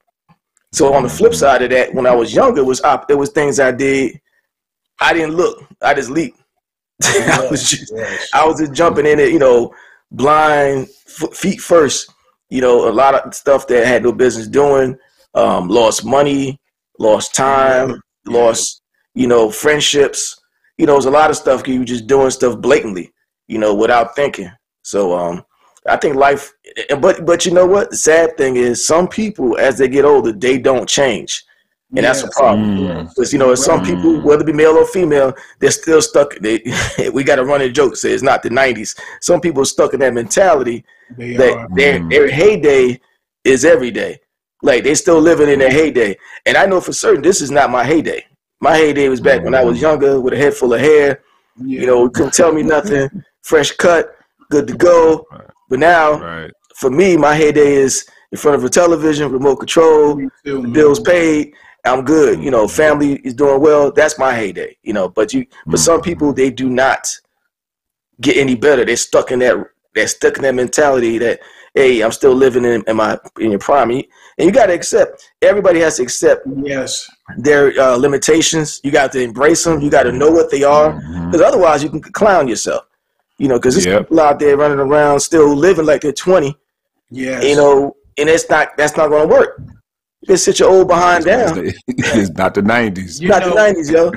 So 0.74 0.92
on 0.92 1.04
the 1.04 1.08
flip 1.08 1.34
side 1.34 1.62
of 1.62 1.70
that, 1.70 1.94
when 1.94 2.04
I 2.04 2.14
was 2.14 2.34
younger, 2.34 2.60
it 2.60 2.64
was 2.66 2.82
op- 2.82 3.08
it 3.08 3.14
was 3.14 3.30
things 3.30 3.60
I 3.60 3.70
did. 3.70 4.20
I 5.00 5.12
didn't 5.12 5.37
look. 5.37 5.64
I 5.80 5.94
just 5.94 6.10
leaped. 6.10 6.38
I 7.04 7.46
was 7.48 7.70
just 7.70 7.92
Yes. 7.94 8.28
I 8.34 8.44
was 8.44 8.58
just 8.58 8.72
jumping 8.72 9.06
in 9.06 9.20
it, 9.20 9.30
you 9.30 9.38
know, 9.38 9.72
blind, 10.10 10.88
f- 11.06 11.32
feet 11.32 11.60
first. 11.60 12.12
You 12.50 12.60
know, 12.60 12.88
a 12.88 12.90
lot 12.92 13.14
of 13.14 13.34
stuff 13.34 13.68
that 13.68 13.84
I 13.84 13.87
had 13.87 14.02
no 14.02 14.10
business 14.12 14.48
doing. 14.48 14.96
Um, 15.34 15.68
lost 15.68 16.04
money, 16.04 16.60
lost 16.98 17.34
time, 17.34 17.90
Yeah. 17.90 17.96
lost, 18.38 18.82
you 19.14 19.28
know, 19.28 19.50
friendships. 19.50 20.40
You 20.76 20.87
know, 20.87 20.94
there's 20.94 21.06
a 21.06 21.10
lot 21.10 21.30
of 21.30 21.37
stuff. 21.37 21.68
You 21.68 21.80
were 21.80 21.84
just 21.84 22.08
doing 22.08 22.30
stuff 22.30 22.58
blatantly, 22.60 23.12
you 23.46 23.58
know, 23.58 23.74
without 23.74 24.16
thinking. 24.16 24.50
So, 24.82 25.16
um, 25.16 25.44
I 25.88 25.96
think 25.98 26.16
life, 26.16 26.52
but 27.00 27.24
but 27.24 27.44
you 27.46 27.52
know 27.52 27.66
what? 27.66 27.90
The 27.90 27.96
sad 27.96 28.37
thing 28.37 28.56
is, 28.56 28.87
some 28.87 29.08
people 29.08 29.56
as 29.58 29.78
they 29.78 29.88
get 29.88 30.04
older, 30.04 30.32
they 30.32 30.58
don't 30.58 30.88
change, 30.88 31.44
and 31.96 32.04
that's 32.04 32.22
a 32.22 32.26
Yes. 32.26 32.38
problem. 32.38 32.78
Mm. 32.78 33.08
Because 33.08 33.32
you 33.32 33.38
know, 33.38 33.54
some 33.54 33.84
people, 33.84 34.20
whether 34.22 34.42
it 34.42 34.46
be 34.46 34.52
male 34.52 34.76
or 34.76 34.87
female, 34.87 35.34
they're 35.60 35.70
still 35.70 36.02
stuck. 36.02 36.34
They, 36.38 36.62
we 37.12 37.22
got 37.24 37.37
to 37.37 37.42
run 37.42 37.60
a 37.60 37.64
running 37.64 37.74
joke 37.74 37.96
say 37.96 38.10
it's 38.12 38.22
not 38.22 38.42
the 38.42 38.48
'90s. 38.50 38.98
Some 39.20 39.40
people 39.40 39.62
are 39.62 39.66
stuck 39.66 39.94
in 39.94 40.00
that 40.00 40.14
mentality 40.14 40.84
They 41.16 41.34
that 41.37 41.52
are. 41.56 41.68
their 41.76 42.00
Mm. 42.00 42.10
their 42.10 42.28
heyday 42.30 43.00
is 43.44 43.64
every 43.64 43.90
day. 43.90 44.20
Like 44.62 44.82
they 44.84 44.94
still 44.94 45.20
living 45.20 45.48
in 45.50 45.58
their 45.58 45.70
heyday. 45.70 46.16
And 46.46 46.56
I 46.56 46.64
know 46.66 46.80
for 46.80 46.92
certain 46.92 47.22
this 47.22 47.40
is 47.42 47.50
not 47.50 47.70
my 47.70 47.84
heyday. 47.84 48.24
My 48.60 48.76
heyday 48.76 49.08
was 49.10 49.20
back 49.20 49.44
when 49.44 49.54
I 49.54 49.62
was 49.62 49.80
younger 49.80 50.18
with 50.20 50.32
a 50.32 50.37
head 50.38 50.54
full 50.54 50.72
of 50.72 50.80
hair. 50.80 51.20
Yeah. 51.58 51.80
You 51.82 51.87
know, 51.87 52.08
couldn't 52.08 52.32
tell 52.32 52.50
me 52.52 52.62
nothing. 52.62 53.08
Fresh 53.42 53.72
cut, 53.72 54.16
good 54.50 54.66
to 54.66 54.74
go. 54.74 55.26
But 55.68 55.78
now, 55.80 56.14
Right. 56.18 56.50
For 56.74 56.90
me, 56.90 57.16
my 57.16 57.34
heyday 57.34 57.74
is 57.74 58.06
in 58.32 58.38
front 58.38 58.56
of 58.56 58.64
a 58.64 58.68
television, 58.68 59.30
remote 59.30 59.56
control, 59.56 60.16
too, 60.44 60.62
man. 60.62 60.72
bills 60.72 61.00
paid. 61.00 61.54
I'm 61.84 62.04
good. 62.04 62.42
You 62.42 62.50
know, 62.50 62.66
family 62.66 63.16
is 63.24 63.34
doing 63.34 63.60
well. 63.60 63.92
That's 63.92 64.18
my 64.18 64.34
heyday. 64.34 64.76
You 64.82 64.92
know, 64.94 65.08
but 65.08 65.32
you, 65.34 65.46
but 65.66 65.78
some 65.78 66.00
people 66.00 66.32
they 66.32 66.50
do 66.50 66.68
not 66.70 67.06
get 68.20 68.37
any 68.37 68.54
better. 68.54 68.84
They're 68.84 68.96
stuck 68.96 69.30
in 69.30 69.38
that. 69.40 69.56
They're 69.94 70.08
stuck 70.08 70.37
in 70.37 70.42
that 70.42 70.54
mentality 70.54 71.18
that 71.18 71.40
hey, 71.74 72.02
I'm 72.02 72.12
still 72.12 72.32
living 72.34 72.64
in, 72.64 72.82
in 72.87 72.96
my 72.96 73.18
in 73.38 73.50
your 73.50 73.60
prime. 73.60 73.90
And 73.90 74.04
you, 74.38 74.52
got 74.52 74.66
to 74.66 74.72
accept. 74.72 75.30
Everybody 75.42 75.80
has 75.80 75.96
to 75.96 76.02
accept 76.04 76.46
Yes. 76.62 77.08
their 77.37 77.78
uh, 77.80 77.96
limitations. 77.96 78.80
You 78.84 78.90
got 78.92 79.12
to 79.12 79.20
embrace 79.20 79.64
them. 79.64 79.80
You 79.80 79.90
got 79.90 80.04
to 80.04 80.12
know 80.12 80.30
what 80.30 80.50
they 80.50 80.62
are, 80.62 80.92
because 81.26 81.40
otherwise 81.40 81.82
you 81.82 81.90
can 81.90 82.00
clown 82.00 82.48
yourself. 82.48 82.87
You 83.38 83.48
know, 83.48 83.56
because 83.58 83.74
there's 83.74 83.87
Yep. 83.87 84.02
people 84.02 84.20
out 84.20 84.38
there 84.38 84.56
running 84.56 84.78
around 84.78 85.20
still 85.20 85.54
living 85.54 85.84
like 85.84 86.00
they're 86.02 86.12
20 86.12 86.56
Yes. 87.11 87.45
you 87.45 87.57
know, 87.57 87.95
and 88.19 88.29
it's 88.29 88.49
not 88.49 88.77
that's 88.77 88.97
not 88.97 89.11
gonna 89.11 89.27
work. 89.27 89.61
You 90.21 90.29
can 90.29 90.37
sit 90.38 90.59
your 90.59 90.71
old 90.71 90.88
behind 90.88 91.25
down. 91.25 91.59
it's 91.87 92.31
not 92.31 92.55
the 92.55 92.62
nineties. 92.62 93.21
You 93.21 93.29
not 93.29 93.43
know- 93.43 93.51
the 93.51 93.55
nineties, 93.55 93.90
yo. 93.90 94.12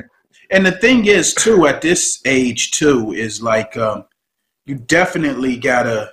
And 0.50 0.64
the 0.64 0.72
thing 0.72 1.04
is, 1.04 1.34
too, 1.34 1.66
at 1.66 1.82
this 1.82 2.22
age, 2.24 2.70
too, 2.70 3.12
is 3.12 3.42
like 3.42 3.76
um, 3.76 4.04
you 4.64 4.76
definitely 4.76 5.58
gotta 5.58 6.12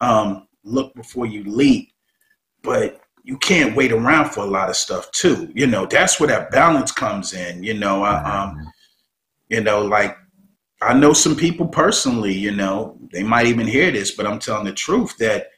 um, 0.00 0.46
look 0.62 0.94
before 0.94 1.26
you 1.26 1.42
leap, 1.44 1.92
but 2.62 3.00
you 3.24 3.36
can't 3.38 3.74
wait 3.74 3.90
around 3.90 4.30
for 4.30 4.40
a 4.44 4.46
lot 4.46 4.68
of 4.68 4.76
stuff, 4.76 5.10
too. 5.10 5.50
You 5.54 5.66
know, 5.66 5.86
that's 5.86 6.20
where 6.20 6.28
that 6.28 6.52
balance 6.52 6.92
comes 6.92 7.32
in. 7.34 7.62
You 7.64 7.74
know, 7.74 8.04
I, 8.04 8.22
um, 8.22 8.72
you 9.48 9.60
know, 9.60 9.82
like 9.82 10.16
I 10.80 10.94
know 10.94 11.12
some 11.12 11.34
people 11.34 11.66
personally. 11.66 12.34
You 12.34 12.52
know, 12.52 12.96
they 13.12 13.24
might 13.24 13.46
even 13.46 13.66
hear 13.66 13.90
this, 13.90 14.12
but 14.12 14.28
I'm 14.28 14.38
telling 14.38 14.64
the 14.64 14.72
truth 14.72 15.16
that 15.18 15.48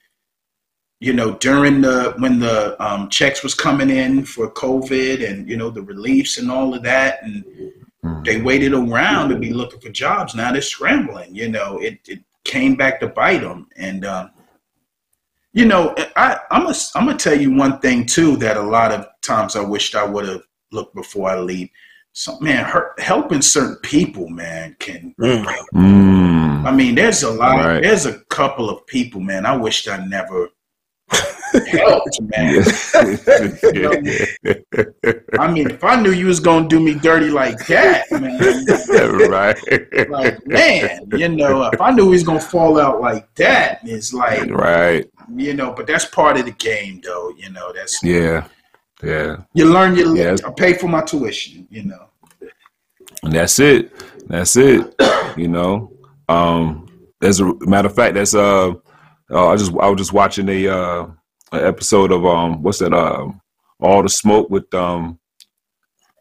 you 1.01 1.13
know 1.13 1.35
during 1.35 1.81
the 1.81 2.15
when 2.19 2.39
the 2.39 2.83
um, 2.85 3.09
checks 3.09 3.43
was 3.43 3.55
coming 3.55 3.91
in 3.91 4.25
for 4.25 4.51
COVID 4.51 5.29
and 5.29 5.49
you 5.49 5.57
know 5.57 5.71
the 5.71 5.83
reliefs 5.83 6.39
and 6.39 6.51
all 6.51 6.75
of 6.75 6.83
that 6.83 7.23
and 7.23 7.45
Mm. 8.05 8.25
they 8.25 8.41
waited 8.41 8.75
around 8.75 9.31
to 9.31 9.37
be 9.37 9.53
looking 9.53 9.81
for 9.81 9.89
jobs. 9.89 10.35
Now 10.35 10.53
they're 10.53 10.61
scrambling. 10.61 11.35
You 11.35 11.49
know, 11.49 11.79
it, 11.79 12.01
it 12.07 12.21
came 12.45 12.77
back 12.77 13.01
to 13.01 13.07
bite 13.07 13.41
them. 13.41 13.67
And 13.77 14.05
um, 14.05 14.31
you 15.53 15.65
know, 15.65 15.95
I, 16.17 16.39
I'm 16.51 16.65
gonna 16.65 16.77
I'm 16.95 17.07
gonna 17.07 17.17
tell 17.19 17.39
you 17.39 17.55
one 17.55 17.79
thing 17.81 18.05
too 18.05 18.37
that 18.37 18.57
a 18.57 18.63
lot 18.63 18.93
of 18.93 19.07
times 19.23 19.57
I 19.57 19.63
wished 19.63 19.95
I 19.95 20.05
would 20.05 20.29
have 20.29 20.43
looked 20.71 20.95
before 20.95 21.31
I 21.31 21.39
leave. 21.39 21.71
So 22.13 22.39
man, 22.41 22.65
her, 22.65 22.93
helping 22.99 23.43
certain 23.43 23.77
people, 23.77 24.29
man, 24.29 24.77
can. 24.79 25.15
Mm. 25.19 25.45
Mm. 25.73 26.65
I 26.67 26.71
mean, 26.71 26.95
there's 26.95 27.23
a 27.23 27.31
lot. 27.31 27.57
Right. 27.57 27.83
There's 27.83 28.07
a 28.07 28.21
couple 28.25 28.69
of 28.69 28.87
people, 28.87 29.21
man. 29.21 29.47
I 29.47 29.57
wished 29.57 29.89
I 29.89 30.05
never 30.05 30.51
helped, 31.69 32.21
man. 32.23 32.65
I 35.39 35.51
mean, 35.51 35.71
if 35.71 35.85
I 35.85 36.01
knew 36.01 36.13
you 36.13 36.27
was 36.27 36.41
gonna 36.41 36.69
do 36.69 36.81
me 36.81 36.95
dirty 36.95 37.31
like 37.31 37.59
that, 37.67 38.11
man, 38.11 39.29
right. 39.31 40.09
like 40.11 40.47
man, 40.47 41.01
you 41.17 41.29
know, 41.29 41.69
if 41.73 41.81
I 41.81 41.91
knew 41.91 42.05
he 42.05 42.11
was 42.11 42.25
gonna 42.25 42.41
fall 42.41 42.79
out 42.81 43.01
like 43.01 43.33
that, 43.37 43.81
it's 43.85 44.13
like 44.13 44.51
Right. 44.51 45.07
you 45.35 45.55
know, 45.55 45.73
but 45.73 45.87
that's 45.87 46.05
part 46.07 46.39
of 46.39 46.45
the 46.47 46.53
game, 46.53 47.01
though. 47.05 47.33
You 47.37 47.51
know, 47.51 47.73
that's 47.75 48.03
Yeah. 48.03 48.47
Yeah. 49.03 49.37
you 49.55 49.67
learn. 49.67 49.97
You 49.97 50.17
Yes. 50.17 50.43
I 50.45 50.51
pay 50.51 50.75
for 50.75 50.89
my 50.89 51.03
tuition. 51.03 51.67
You 51.71 51.85
know, 51.85 52.07
And 53.23 53.33
that's 53.33 53.59
it. 53.59 53.93
That's 54.29 54.57
it. 54.57 54.95
You 55.37 55.49
know. 55.49 55.93
Um 56.29 56.81
as 57.23 57.41
a 57.41 57.53
matter 57.67 57.89
of 57.89 57.95
fact, 57.95 58.15
that's 58.15 58.35
uh, 58.35 58.73
uh 59.31 59.49
I 59.49 59.57
just 59.57 59.73
I 59.73 59.89
was 59.89 59.99
just 59.99 60.13
watching 60.13 60.49
a 60.49 60.69
uh 60.69 61.07
episode 61.63 62.13
of 62.13 62.25
um 62.25 62.63
what's 62.63 62.79
that 62.79 62.93
um 62.93 63.41
All 63.81 64.03
the 64.03 64.09
Smoke 64.09 64.51
with 64.51 64.73
um 64.75 65.19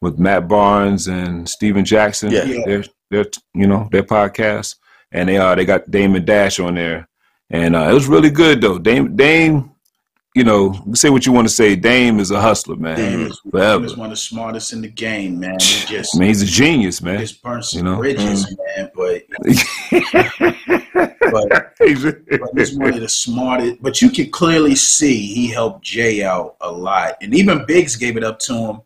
with 0.01 0.19
Matt 0.19 0.47
Barnes 0.47 1.07
and 1.07 1.47
Stephen 1.47 1.85
Jackson. 1.85 2.31
Yeah. 2.31 2.43
Yeah. 2.43 2.63
Their 2.65 2.83
their 3.09 3.25
you 3.53 3.67
know, 3.67 3.87
their 3.91 4.03
podcast. 4.03 4.75
And 5.11 5.29
they 5.29 5.37
uh 5.37 5.55
they 5.55 5.65
got 5.65 5.89
Damon 5.89 6.25
Dash 6.25 6.59
on 6.59 6.75
there. 6.75 7.07
And 7.49 7.75
uh, 7.75 7.87
it 7.89 7.93
was 7.93 8.07
really 8.07 8.31
good 8.31 8.61
though. 8.61 8.79
Dame 8.79 9.15
Dame, 9.15 9.71
you 10.35 10.43
know, 10.43 10.73
say 10.93 11.09
what 11.09 11.25
you 11.25 11.31
want 11.31 11.47
to 11.47 11.53
say. 11.53 11.75
Dame 11.75 12.19
is 12.19 12.31
a 12.31 12.41
hustler, 12.41 12.75
man. 12.75 12.97
Dame 12.97 13.27
is, 13.27 13.39
Forever. 13.49 13.77
Dame 13.77 13.85
is 13.85 13.97
one 13.97 14.07
of 14.07 14.11
the 14.11 14.17
smartest 14.17 14.73
in 14.73 14.81
the 14.81 14.87
game, 14.87 15.39
man. 15.39 15.59
He 15.59 15.85
just 15.85 16.15
I 16.15 16.19
mean, 16.19 16.29
he's 16.29 16.41
a 16.41 16.47
genius, 16.47 17.01
man. 17.01 17.19
just 17.19 17.41
burnt 17.43 17.65
some 17.65 17.77
you 17.77 17.83
know? 17.83 17.97
bridges, 17.97 18.57
man. 18.75 18.91
But 18.95 19.23
but 21.31 21.73
He's- 21.79 22.03
but 22.39 22.49
he's 22.55 22.75
one 22.75 22.93
of 22.93 23.01
the 23.01 23.09
smartest. 23.09 23.81
But 23.81 24.01
you 24.01 24.09
can 24.09 24.29
clearly 24.31 24.75
see 24.75 25.33
he 25.33 25.47
helped 25.47 25.83
Jay 25.83 26.23
out 26.23 26.55
a 26.61 26.71
lot, 26.71 27.15
and 27.21 27.33
even 27.35 27.65
Biggs 27.65 27.95
gave 27.95 28.17
it 28.17 28.23
up 28.23 28.39
to 28.39 28.53
him 28.53 28.81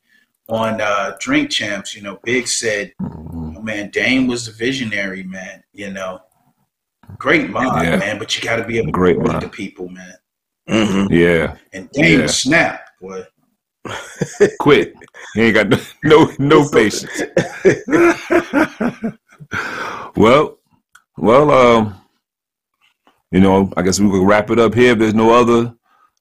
on 0.49 0.79
uh, 0.81 1.15
Drink 1.19 1.49
Champs, 1.51 1.93
you 1.95 2.01
know, 2.01 2.19
Big 2.23 2.47
said, 2.47 2.93
Mhm. 3.01 3.57
oh, 3.57 3.61
man, 3.61 3.89
Dame 3.89 4.27
was 4.27 4.45
the 4.45 4.51
visionary, 4.53 5.23
man. 5.23 5.61
You 5.73 5.91
know, 5.91 6.19
great 7.17 7.49
mind, 7.49 7.83
Yeah. 7.83 7.97
man. 7.97 8.17
But 8.19 8.35
you 8.35 8.41
got 8.41 8.57
to 8.57 8.63
be 8.63 8.77
able 8.77 8.91
Great 8.91 9.13
to 9.13 9.19
relate 9.19 9.31
mind. 9.33 9.41
to 9.41 9.49
people, 9.49 9.89
man. 9.89 10.13
hmm 10.69 11.13
Yeah, 11.13 11.55
And 11.73 11.89
Dame 11.91 12.21
Yeah. 12.21 12.27
snapped, 12.27 12.91
boy. 13.01 13.23
quick. 14.59 14.93
He 15.33 15.41
ain't 15.43 15.55
got 15.55 15.69
no 15.69 15.77
no, 16.03 16.31
no 16.39 16.69
patience. 16.77 17.21
well, 20.15 20.57
well, 21.17 21.51
um, 21.51 21.95
you 23.31 23.39
know, 23.39 23.71
I 23.77 23.81
guess 23.81 23.99
we 23.99 24.09
could 24.09 24.25
wrap 24.25 24.49
it 24.49 24.59
up 24.59 24.73
here. 24.73 24.93
If 24.93 24.99
there's 24.99 25.13
no 25.13 25.33
other 25.33 25.73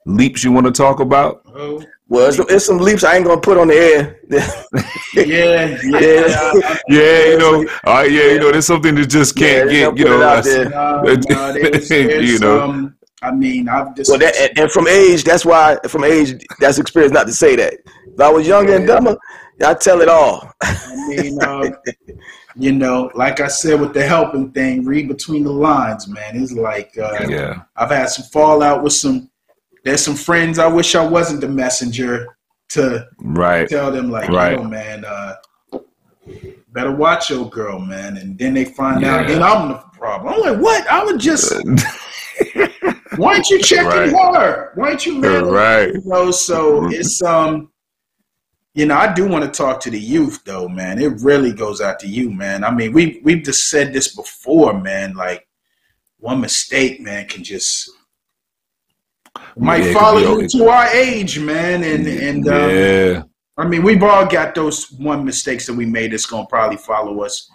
leaps 0.07 0.45
you 0.45 0.53
want 0.53 0.67
to 0.67 0.73
talk 0.73 1.01
about, 1.01 1.43
Oh, 1.55 1.83
Well, 2.09 2.29
it's, 2.29 2.39
it's 2.39 2.67
some 2.67 2.79
leaps 2.79 3.03
I 3.05 3.17
ain't 3.17 3.27
gonna 3.27 3.41
put 3.41 3.59
on 3.59 3.69
the 3.69 3.75
air. 3.75 4.21
yeah, 5.15 5.77
yeah. 5.83 6.01
Yeah. 6.01 6.79
yeah, 6.89 7.25
you 7.27 7.39
know, 7.39 7.67
uh, 7.87 8.03
yeah, 8.03 8.33
you 8.33 8.39
know, 8.41 8.53
there's 8.53 8.67
something 8.67 8.95
that 8.95 9.07
just 9.07 9.37
can't 9.37 9.71
Yeah, 9.71 9.91
get, 9.91 9.99
you 9.99 10.05
know, 10.05 10.23
out 10.23 10.45
there. 10.45 10.69
No, 10.69 11.03
no, 11.03 11.53
there's, 11.53 11.89
there's, 11.89 12.31
You 12.33 12.39
know. 12.39 12.61
um, 12.61 12.97
I 13.23 13.31
mean, 13.33 13.69
I've 13.69 13.97
just 13.97 14.11
well, 14.11 14.19
that, 14.19 14.37
and, 14.37 14.59
and 14.59 14.71
from 14.71 14.87
age, 14.87 15.25
that's 15.25 15.45
why 15.45 15.79
from 15.89 16.05
age, 16.05 16.45
that's 16.61 16.79
experience 16.79 17.13
not 17.13 17.27
to 17.27 17.33
say 17.33 17.57
that. 17.57 17.75
If 18.17 18.21
I 18.23 18.31
was 18.31 18.47
younger 18.49 18.75
and 18.77 18.89
Yeah. 18.89 18.95
dumber, 18.95 19.17
I 19.63 19.75
tell 19.75 20.01
it 20.01 20.09
all. 20.09 20.51
I 20.63 20.97
mean, 21.07 21.39
uh, 21.39 21.71
you 22.55 22.73
know, 22.73 23.11
like 23.15 23.41
I 23.41 23.49
said 23.49 23.79
with 23.79 23.93
the 23.93 24.07
helping 24.07 24.53
thing, 24.53 24.87
read 24.87 25.07
between 25.07 25.45
the 25.45 25.53
lines, 25.53 26.09
man. 26.09 26.35
It's 26.35 26.53
like 26.53 26.97
uh, 26.97 27.27
yeah, 27.29 27.63
I've 27.77 27.91
had 27.91 28.09
some 28.09 28.25
fallout 28.33 28.83
with 28.83 28.95
some. 28.95 29.31
There's 29.85 30.03
some 30.03 30.15
friends 30.15 30.59
I 30.59 30.67
wish 30.67 30.95
I 30.95 31.07
wasn't 31.07 31.43
the 31.43 31.49
messenger 31.49 32.27
to 32.71 33.07
right, 33.19 33.69
tell 33.69 33.93
them 33.93 34.11
like, 34.11 34.31
Right. 34.31 34.53
yo, 34.59 34.65
man, 34.65 35.05
uh, 35.05 35.35
better 36.73 36.91
watch 36.93 37.29
your 37.31 37.49
girl, 37.51 37.79
man. 37.79 38.17
And 38.17 38.39
then 38.39 38.55
they 38.55 38.65
find 38.65 39.05
out, 39.05 39.29
Yeah. 39.29 39.35
then 39.35 39.43
I'm 39.43 39.69
the 39.69 39.83
problem. 39.93 40.33
I'm 40.33 40.41
like, 40.41 40.59
what? 40.61 40.87
I 40.89 41.05
was 41.05 41.23
just. 41.23 41.53
Why 43.17 43.35
aren't 43.35 43.49
you 43.51 43.61
checking 43.63 43.87
Right. 43.87 44.11
her? 44.35 44.73
Why 44.75 44.89
aren't 44.89 45.07
you 45.07 45.19
man? 45.21 45.47
right, 45.47 45.93
You 45.95 46.03
know, 46.05 46.31
so 46.31 46.87
it's 46.89 47.23
um, 47.23 47.71
you 48.77 48.85
know, 48.85 48.95
I 48.95 49.11
do 49.11 49.27
want 49.27 49.43
to 49.43 49.51
talk 49.51 49.81
to 49.81 49.91
the 49.91 49.99
youth 49.99 50.45
though, 50.45 50.69
man. 50.69 51.01
It 51.01 51.23
really 51.23 51.55
goes 51.55 51.81
out 51.81 51.99
to 52.01 52.07
you, 52.07 52.31
man. 52.31 52.63
I 52.63 52.71
mean, 52.71 52.93
we 52.93 53.23
we've 53.25 53.43
just 53.43 53.71
said 53.71 53.95
this 53.95 54.15
before, 54.15 54.79
man. 54.79 55.15
Like 55.15 55.49
one 56.19 56.43
mistake, 56.43 57.01
man, 57.01 57.27
can 57.27 57.43
just 57.43 57.91
might 59.57 59.83
Yeah, 59.83 59.95
follow 59.95 60.19
you 60.19 60.37
okay. 60.37 60.47
to 60.49 60.69
our 60.69 60.89
age, 60.89 61.39
man. 61.39 61.83
And 61.85 62.07
and 62.07 62.49
um, 62.49 62.71
yeah, 62.71 63.23
I 63.57 63.67
mean, 63.67 63.83
we've 63.83 64.03
all 64.03 64.27
got 64.27 64.55
those 64.55 64.93
one 64.93 65.25
mistakes 65.25 65.67
that 65.67 65.75
we 65.75 65.87
made 65.87 66.13
that's 66.13 66.27
gonna 66.27 66.47
probably 66.47 66.77
follow 66.77 67.23
us, 67.23 67.51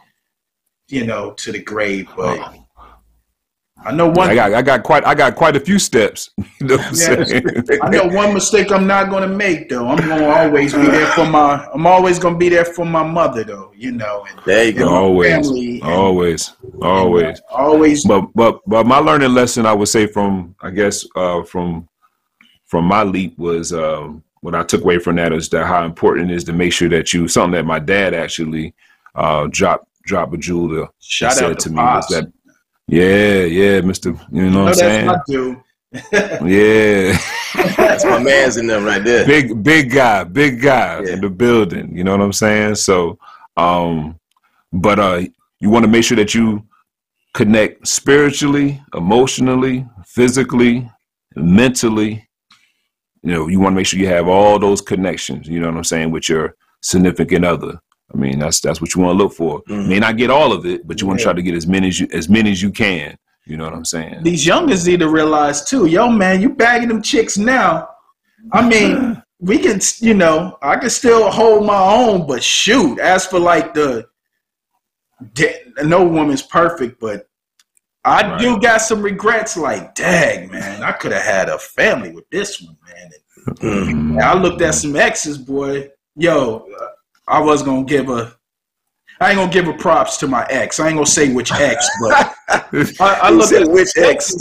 you 0.88 1.05
know, 1.05 1.34
to 1.34 1.51
the 1.51 1.62
grave. 1.62 2.10
But 2.17 2.61
I 3.84 3.91
know 3.91 4.08
one. 4.10 4.30
I 4.30 4.36
got, 4.36 4.54
I 4.54 4.62
got 4.62 4.84
quite, 4.84 5.06
I 5.06 5.15
got 5.15 5.36
quite 5.36 5.56
a 5.56 5.60
few 5.60 5.80
steps. 5.80 6.30
You 6.62 6.67
know 6.67 6.78
what 6.78 6.86
I'm 6.88 6.96
Yes. 6.96 7.80
I 7.82 7.89
know 7.89 8.06
one 8.08 8.34
mistake 8.36 8.72
I'm 8.72 8.86
not 8.86 9.10
gonna 9.10 9.28
make 9.28 9.67
though. 9.70 9.88
I'm 9.88 9.98
gonna 9.98 10.26
always 10.28 10.74
be 10.74 10.84
there 10.84 11.08
for 11.08 11.26
my. 11.26 11.65
I'm 11.74 11.88
always 11.88 12.20
gonna 12.20 12.38
be 12.38 12.50
there 12.50 12.65
for 12.65 12.86
my 12.86 13.02
mother 13.04 13.44
though. 13.44 13.72
You 13.76 13.94
know, 13.94 14.26
and, 14.30 14.39
There 14.46 14.63
you 14.65 14.70
and 14.72 14.78
go. 14.80 14.86
my 14.91 14.96
Always. 14.98 15.32
family. 15.48 15.82
and- 15.82 15.84
always, 15.91 16.52
always. 16.84 17.24
and, 17.26 17.38
uh, 17.52 17.56
always. 17.56 18.06
but 18.06 18.22
but 18.36 18.60
but 18.67 18.86
my 18.86 18.98
learning 19.00 19.34
lesson 19.34 19.65
I 19.65 19.74
would 19.74 19.88
say 19.88 20.06
from 20.06 20.56
I 20.62 20.70
guess 20.70 21.04
uh, 21.15 21.41
from 21.44 21.88
from 22.65 22.86
my 22.86 23.02
leap 23.04 23.38
was 23.39 23.74
um, 23.74 24.24
what 24.41 24.54
I 24.54 24.62
took 24.63 24.82
away 24.82 25.00
from 25.00 25.15
that 25.15 25.34
is 25.34 25.50
that 25.50 25.65
how 25.65 25.84
important 25.84 26.30
it 26.30 26.36
is 26.36 26.44
to 26.46 26.54
make 26.54 26.74
sure 26.74 26.89
that 26.89 27.13
you 27.13 27.28
something 27.28 27.54
that 27.54 27.65
my 27.65 27.80
dad 27.80 28.13
actually 28.13 28.76
uh, 29.15 29.48
dropped 29.50 29.88
drop 30.04 30.32
a 30.34 30.38
jewel 30.38 30.70
to 30.70 30.89
Shout 31.00 31.34
said 31.34 31.52
out 31.52 31.60
to, 31.60 31.70
to 31.70 31.76
me 31.76 31.82
was 31.82 32.08
that 32.10 32.32
yeah 32.91 33.43
yeah 33.45 33.82
Mister 33.82 34.10
you 34.32 34.49
know 34.49 34.49
No, 34.49 34.63
what 34.65 34.67
I'm 34.73 34.75
that's 34.75 34.80
saying 34.80 35.06
my 35.08 35.17
dude. 35.27 35.58
yeah 36.47 37.17
That's 37.75 38.06
my 38.06 38.19
man's 38.19 38.58
in 38.58 38.67
them 38.67 38.84
right 38.86 39.04
there. 39.04 39.25
big 39.25 39.62
big 39.63 39.91
guy 39.91 40.23
big 40.23 40.62
guy 40.62 41.01
Yeah. 41.04 41.13
in 41.13 41.21
the 41.21 41.30
building 41.30 41.95
you 41.97 42.04
know 42.06 42.12
what 42.15 42.21
i'm 42.23 42.32
saying 42.34 42.75
so 42.75 43.17
um 43.58 44.17
but 44.71 44.99
uh 44.99 45.21
you 45.60 45.69
want 45.69 45.84
to 45.84 45.91
make 45.91 46.04
sure 46.06 46.15
that 46.17 46.34
you 46.34 46.63
connect 47.34 47.88
spiritually 47.88 48.82
emotionally 48.93 49.86
physically 50.06 50.89
mentally 51.36 52.27
you 53.23 53.34
know 53.34 53.47
you 53.47 53.60
want 53.60 53.73
to 53.73 53.77
make 53.77 53.86
sure 53.86 53.99
you 53.99 54.08
have 54.08 54.27
all 54.30 54.58
those 54.60 54.82
connections 54.82 55.47
you 55.47 55.60
know 55.60 55.67
what 55.67 55.77
i'm 55.77 55.84
saying 55.84 56.10
with 56.12 56.30
your 56.30 56.56
significant 56.82 57.43
other 57.45 57.80
i 58.13 58.17
mean 58.17 58.39
that's 58.39 58.60
that's 58.60 58.82
what 58.82 58.93
you 58.95 59.02
want 59.02 59.17
to 59.17 59.24
look 59.24 59.34
for 59.34 59.62
Mhm. 59.63 59.88
may 59.88 60.00
not 60.00 60.17
get 60.17 60.30
all 60.30 60.52
of 60.52 60.65
it 60.65 60.88
but 60.88 61.00
you 61.02 61.08
want 61.08 61.19
to 61.19 61.21
Yeah. 61.24 61.32
try 61.32 61.34
to 61.34 61.41
get 61.41 61.56
as 61.56 61.67
many 61.67 61.88
as 61.89 62.00
you 62.00 62.08
as 62.13 62.28
many 62.30 62.52
as 62.52 62.62
you 62.62 62.71
can 62.71 63.17
you 63.45 63.58
know 63.58 63.65
what 63.65 63.74
i'm 63.74 63.86
saying 63.86 64.21
These 64.24 64.45
youngers 64.45 64.86
need 64.88 65.00
to 65.00 65.10
realize 65.10 65.63
too, 65.65 65.86
yo, 65.88 66.10
man, 66.10 66.41
you 66.41 66.50
bagging 66.50 66.89
them 66.89 67.02
chicks 67.02 67.38
now. 67.38 67.89
I 68.52 68.62
mean, 68.67 69.21
we 69.39 69.58
can, 69.58 69.80
you 70.00 70.13
know, 70.13 70.58
I 70.62 70.76
can 70.78 70.89
still 70.91 71.30
hold 71.32 71.65
my 71.65 71.82
own, 71.82 72.28
but 72.28 72.43
shoot, 72.43 73.00
as 73.00 73.26
for 73.26 73.39
like 73.39 73.74
the, 73.74 74.06
no 75.84 76.04
woman's 76.06 76.41
perfect, 76.43 77.00
but 77.00 77.28
I 78.04 78.38
do 78.38 78.60
got 78.60 78.82
some 78.82 79.02
regrets. 79.02 79.58
Like, 79.58 79.93
dang, 79.95 80.52
man, 80.52 80.82
I 80.84 80.91
could 80.91 81.12
have 81.12 81.24
had 81.24 81.50
a 81.50 81.58
family 81.60 82.12
with 82.12 82.30
this 82.30 82.62
one, 82.62 82.78
man. 82.88 83.12
And 83.62 84.21
I 84.21 84.34
looked 84.39 84.62
at 84.62 84.76
some 84.76 84.95
exes, 84.95 85.38
boy. 85.38 85.89
Yo, 86.15 86.67
I 87.27 87.39
was 87.39 87.63
gonna 87.63 87.84
give 87.84 88.10
a. 88.10 88.36
I 89.19 89.29
ain't 89.29 89.38
gonna 89.38 89.51
give 89.51 89.67
a 89.67 89.73
props 89.73 90.17
to 90.17 90.27
my 90.27 90.45
ex. 90.49 90.79
I 90.79 90.88
ain't 90.88 90.95
gonna 90.95 91.05
say 91.05 91.31
which 91.31 91.51
ex, 91.51 91.88
but 92.01 92.36
I, 92.99 93.19
I 93.23 93.29
looked 93.29 93.53
at 93.53 93.67
which 93.67 93.91
ex? 93.97 94.36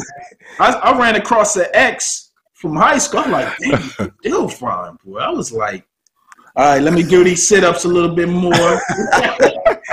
I, 0.58 0.72
I 0.72 0.98
ran 0.98 1.16
across 1.16 1.54
the 1.54 1.74
ex 1.76 2.30
from 2.54 2.76
high 2.76 2.98
school. 2.98 3.20
I'm 3.20 3.30
like, 3.30 3.58
damn, 3.58 3.80
you 3.82 4.12
still 4.20 4.48
fine, 4.48 4.96
boy. 5.04 5.18
I 5.18 5.30
was 5.30 5.52
like, 5.52 5.86
all 6.56 6.64
right, 6.64 6.82
let 6.82 6.94
me 6.94 7.02
do 7.02 7.22
these 7.24 7.46
sit 7.46 7.62
ups 7.62 7.84
a 7.84 7.88
little 7.88 8.14
bit 8.14 8.28
more. 8.28 8.52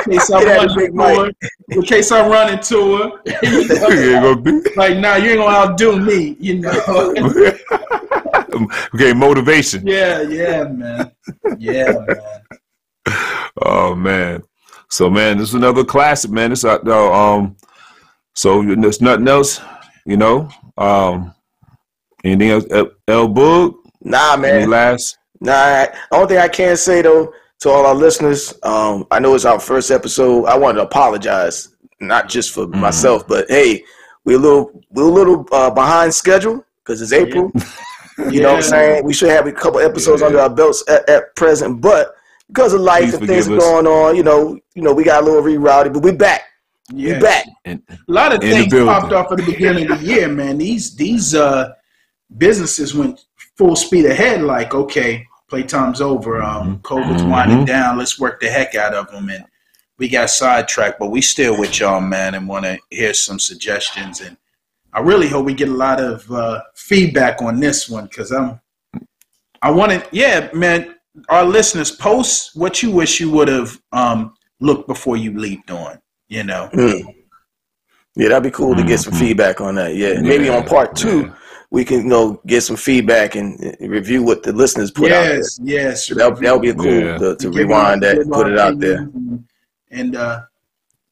in 0.06 0.12
case 0.12 0.32
I 0.32 0.44
Get 0.44 0.48
at 0.48 0.68
run 0.68 0.76
Big 0.76 0.90
into 0.90 1.04
her. 1.04 1.32
In 1.70 1.82
case 1.84 2.12
I 2.12 2.28
run 2.28 2.54
into 2.54 2.98
her. 2.98 3.12
You 3.44 3.68
know? 3.68 3.88
You 3.90 4.16
ain't 4.16 4.24
gonna 4.24 4.42
be- 4.42 4.76
like, 4.76 4.98
nah, 4.98 5.16
you 5.16 5.32
ain't 5.32 5.40
gonna 5.40 5.56
outdo 5.56 6.00
me, 6.00 6.36
you 6.40 6.60
know. 6.60 7.14
okay 8.96 9.14
motivation 9.14 9.86
yeah, 9.86 10.22
yeah, 10.22 10.64
man. 10.64 11.12
Yeah, 11.58 11.92
man. 11.92 12.42
Oh 13.66 13.96
man. 13.96 14.44
So 14.90 15.10
man, 15.10 15.38
this 15.38 15.50
is 15.50 15.56
another 15.56 15.84
classic, 15.84 16.32
man. 16.32 16.52
This 16.52 16.64
uh, 16.64 16.78
no, 16.84 17.12
um 17.14 17.56
so 18.36 18.62
there's 18.64 19.02
nothing 19.02 19.28
else, 19.28 19.60
you 20.06 20.18
know. 20.18 20.50
Um 20.78 21.34
anything 22.24 22.50
else 22.52 22.66
El, 22.70 22.92
El 23.08 23.28
Boog? 23.30 23.76
Nah, 24.02 24.34
Any 24.34 24.42
man. 24.42 24.70
last 24.70 25.18
Nah. 25.42 25.86
Only 26.12 26.28
thing 26.28 26.38
I 26.38 26.48
can 26.48 26.78
say 26.78 27.02
though 27.02 27.34
to 27.62 27.70
all 27.70 27.86
our 27.88 27.96
listeners, 27.96 28.54
um, 28.64 29.06
I 29.10 29.20
know 29.20 29.34
it's 29.34 29.46
our 29.46 29.60
first 29.60 29.90
episode. 29.92 30.46
I 30.46 30.56
want 30.58 30.78
to 30.78 30.84
apologize, 30.84 31.70
not 32.00 32.30
just 32.30 32.52
for 32.54 32.68
Mhm. 32.68 32.76
myself, 32.80 33.28
but 33.28 33.46
hey, 33.50 33.84
we're 34.26 34.38
a 34.38 34.40
little 34.42 34.84
we're 34.92 35.04
a 35.04 35.12
little 35.12 35.48
uh, 35.52 35.72
behind 35.72 36.14
schedule 36.14 36.64
because 36.84 37.02
it's 37.02 37.14
April. 37.14 37.52
You 38.32 38.42
know 38.42 38.54
what 38.54 38.64
I'm 38.64 38.70
saying? 38.70 39.06
We 39.06 39.14
should 39.14 39.30
have 39.30 39.46
a 39.46 39.52
couple 39.52 39.80
episodes 39.80 40.22
Yeah. 40.22 40.28
under 40.28 40.40
our 40.40 40.50
belts 40.50 40.84
at, 40.90 41.08
at 41.08 41.36
present, 41.36 41.82
but 41.82 42.16
because 42.48 42.74
of 42.74 42.82
life 42.82 43.04
Please 43.04 43.14
and 43.16 43.28
things 43.28 43.50
us. 43.50 43.64
going 43.64 43.88
on, 43.88 44.16
you 44.16 44.24
know, 44.24 44.58
you 44.74 44.82
know, 44.82 44.94
we 44.94 45.04
got 45.04 45.24
a 45.24 45.26
little 45.26 45.42
rerouted, 45.42 45.94
but 45.94 46.04
we 46.04 46.12
back. 46.12 46.42
Yeah. 46.92 47.16
We 47.16 47.22
back. 47.22 47.46
and 47.66 47.82
A 47.90 47.98
lot 48.12 48.34
of 48.34 48.40
things 48.42 48.74
popped 48.74 49.12
off 49.14 49.32
at 49.32 49.38
the 49.40 49.46
beginning 49.46 49.92
of 49.92 50.00
the 50.00 50.06
year, 50.06 50.28
man. 50.30 50.58
These 50.58 50.96
these 50.96 51.36
uh 51.36 51.74
businesses 52.38 52.94
went 52.96 53.26
full 53.58 53.76
speed 53.76 54.06
ahead. 54.06 54.42
Like, 54.42 54.74
okay, 54.74 55.26
playtime's 55.50 56.02
over. 56.02 56.42
Um, 56.42 56.80
COVID's 56.80 57.24
Mhm. 57.24 57.30
winding 57.30 57.66
down. 57.66 57.98
Let's 57.98 58.20
work 58.20 58.40
the 58.40 58.50
heck 58.50 58.76
out 58.76 58.94
of 58.94 59.12
them. 59.12 59.30
And 59.30 59.44
we 59.98 60.08
got 60.08 60.30
sidetracked, 60.30 61.00
but 61.00 61.10
we 61.10 61.22
still 61.22 61.58
with 61.58 61.80
y'all, 61.80 62.02
man, 62.02 62.36
and 62.36 62.48
want 62.48 62.66
to 62.66 62.78
hear 62.90 63.14
some 63.14 63.40
suggestions. 63.40 64.22
And 64.22 64.38
I 64.94 65.00
really 65.00 65.28
hope 65.28 65.46
we 65.46 65.54
get 65.54 65.70
a 65.70 65.74
lot 65.74 66.00
of 66.00 66.30
uh, 66.32 66.62
feedback 66.76 67.42
on 67.42 67.60
this 67.60 67.90
one 67.90 68.06
because 68.06 68.32
I'm. 68.32 68.60
I 69.62 69.72
want 69.72 69.92
to, 69.92 70.08
yeah, 70.12 70.50
man. 70.54 70.94
Our 71.30 71.46
listeners, 71.46 71.92
post 71.92 72.52
what 72.56 72.82
you 72.84 72.92
wish 72.92 73.20
you 73.20 73.30
would 73.32 73.48
have 73.48 73.80
um, 73.92 74.34
looked 74.60 74.88
before 74.88 75.18
you 75.18 75.38
leaped 75.38 75.72
on. 75.72 76.00
You 76.30 76.44
know. 76.44 76.70
Mm. 76.74 77.14
Yeah, 78.16 78.30
that'd 78.30 78.44
be 78.44 78.52
cool 78.52 78.76
to 78.76 78.84
get 78.84 79.00
some 79.00 79.14
Mhm. 79.14 79.20
feedback 79.20 79.62
on 79.62 79.76
that. 79.76 79.96
Yeah, 79.96 80.20
maybe 80.22 80.50
on 80.50 80.66
part 80.66 80.96
two, 80.96 81.22
yeah. 81.22 81.34
we 81.70 81.86
can 81.86 81.98
you 82.00 82.08
know 82.08 82.42
get 82.48 82.62
some 82.62 82.76
feedback 82.76 83.36
and 83.36 83.76
review 83.80 84.24
what 84.24 84.42
the 84.44 84.52
listeners 84.52 84.90
put 84.92 85.12
out 85.12 85.24
there. 85.24 85.36
yes, 85.38 85.60
yes. 85.64 86.08
That 86.08 86.36
that 86.42 86.54
would 86.54 86.62
be 86.64 86.74
cool 86.74 87.00
Yeah. 87.00 87.18
to, 87.20 87.36
to 87.36 87.50
rewind 87.52 88.02
that, 88.04 88.18
and 88.18 88.32
put 88.32 88.48
it 88.52 88.58
out 88.58 88.80
there. 88.80 88.98
And, 88.98 89.44
and, 89.92 90.16
uh, 90.16 90.42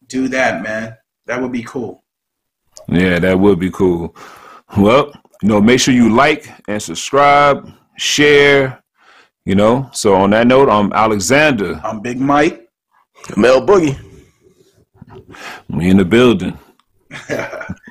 do 0.08 0.28
that, 0.30 0.62
man. 0.64 0.98
That 1.28 1.42
would 1.42 1.52
be 1.52 1.64
cool. 1.64 2.04
Yeah, 2.88 3.20
that 3.20 3.40
would 3.40 3.60
be 3.60 3.72
cool. 3.72 4.16
Well, 4.78 5.12
you 5.42 5.50
know, 5.50 5.62
make 5.62 5.80
sure 5.80 5.94
you 5.94 6.10
like 6.10 6.50
and 6.68 6.82
subscribe, 6.82 7.72
share, 7.98 8.82
you 9.46 9.56
know. 9.56 9.90
So 9.94 10.16
on 10.16 10.32
that 10.32 10.48
note, 10.48 10.70
I'm 10.70 10.92
Alexander. 10.92 11.80
I'm 11.84 12.02
Big 12.02 12.20
Mike. 12.20 12.68
Mel 13.38 13.66
Boogie. 13.66 13.98
We 15.70 15.90
in 15.90 15.98
the 15.98 16.06
building. 16.06 16.58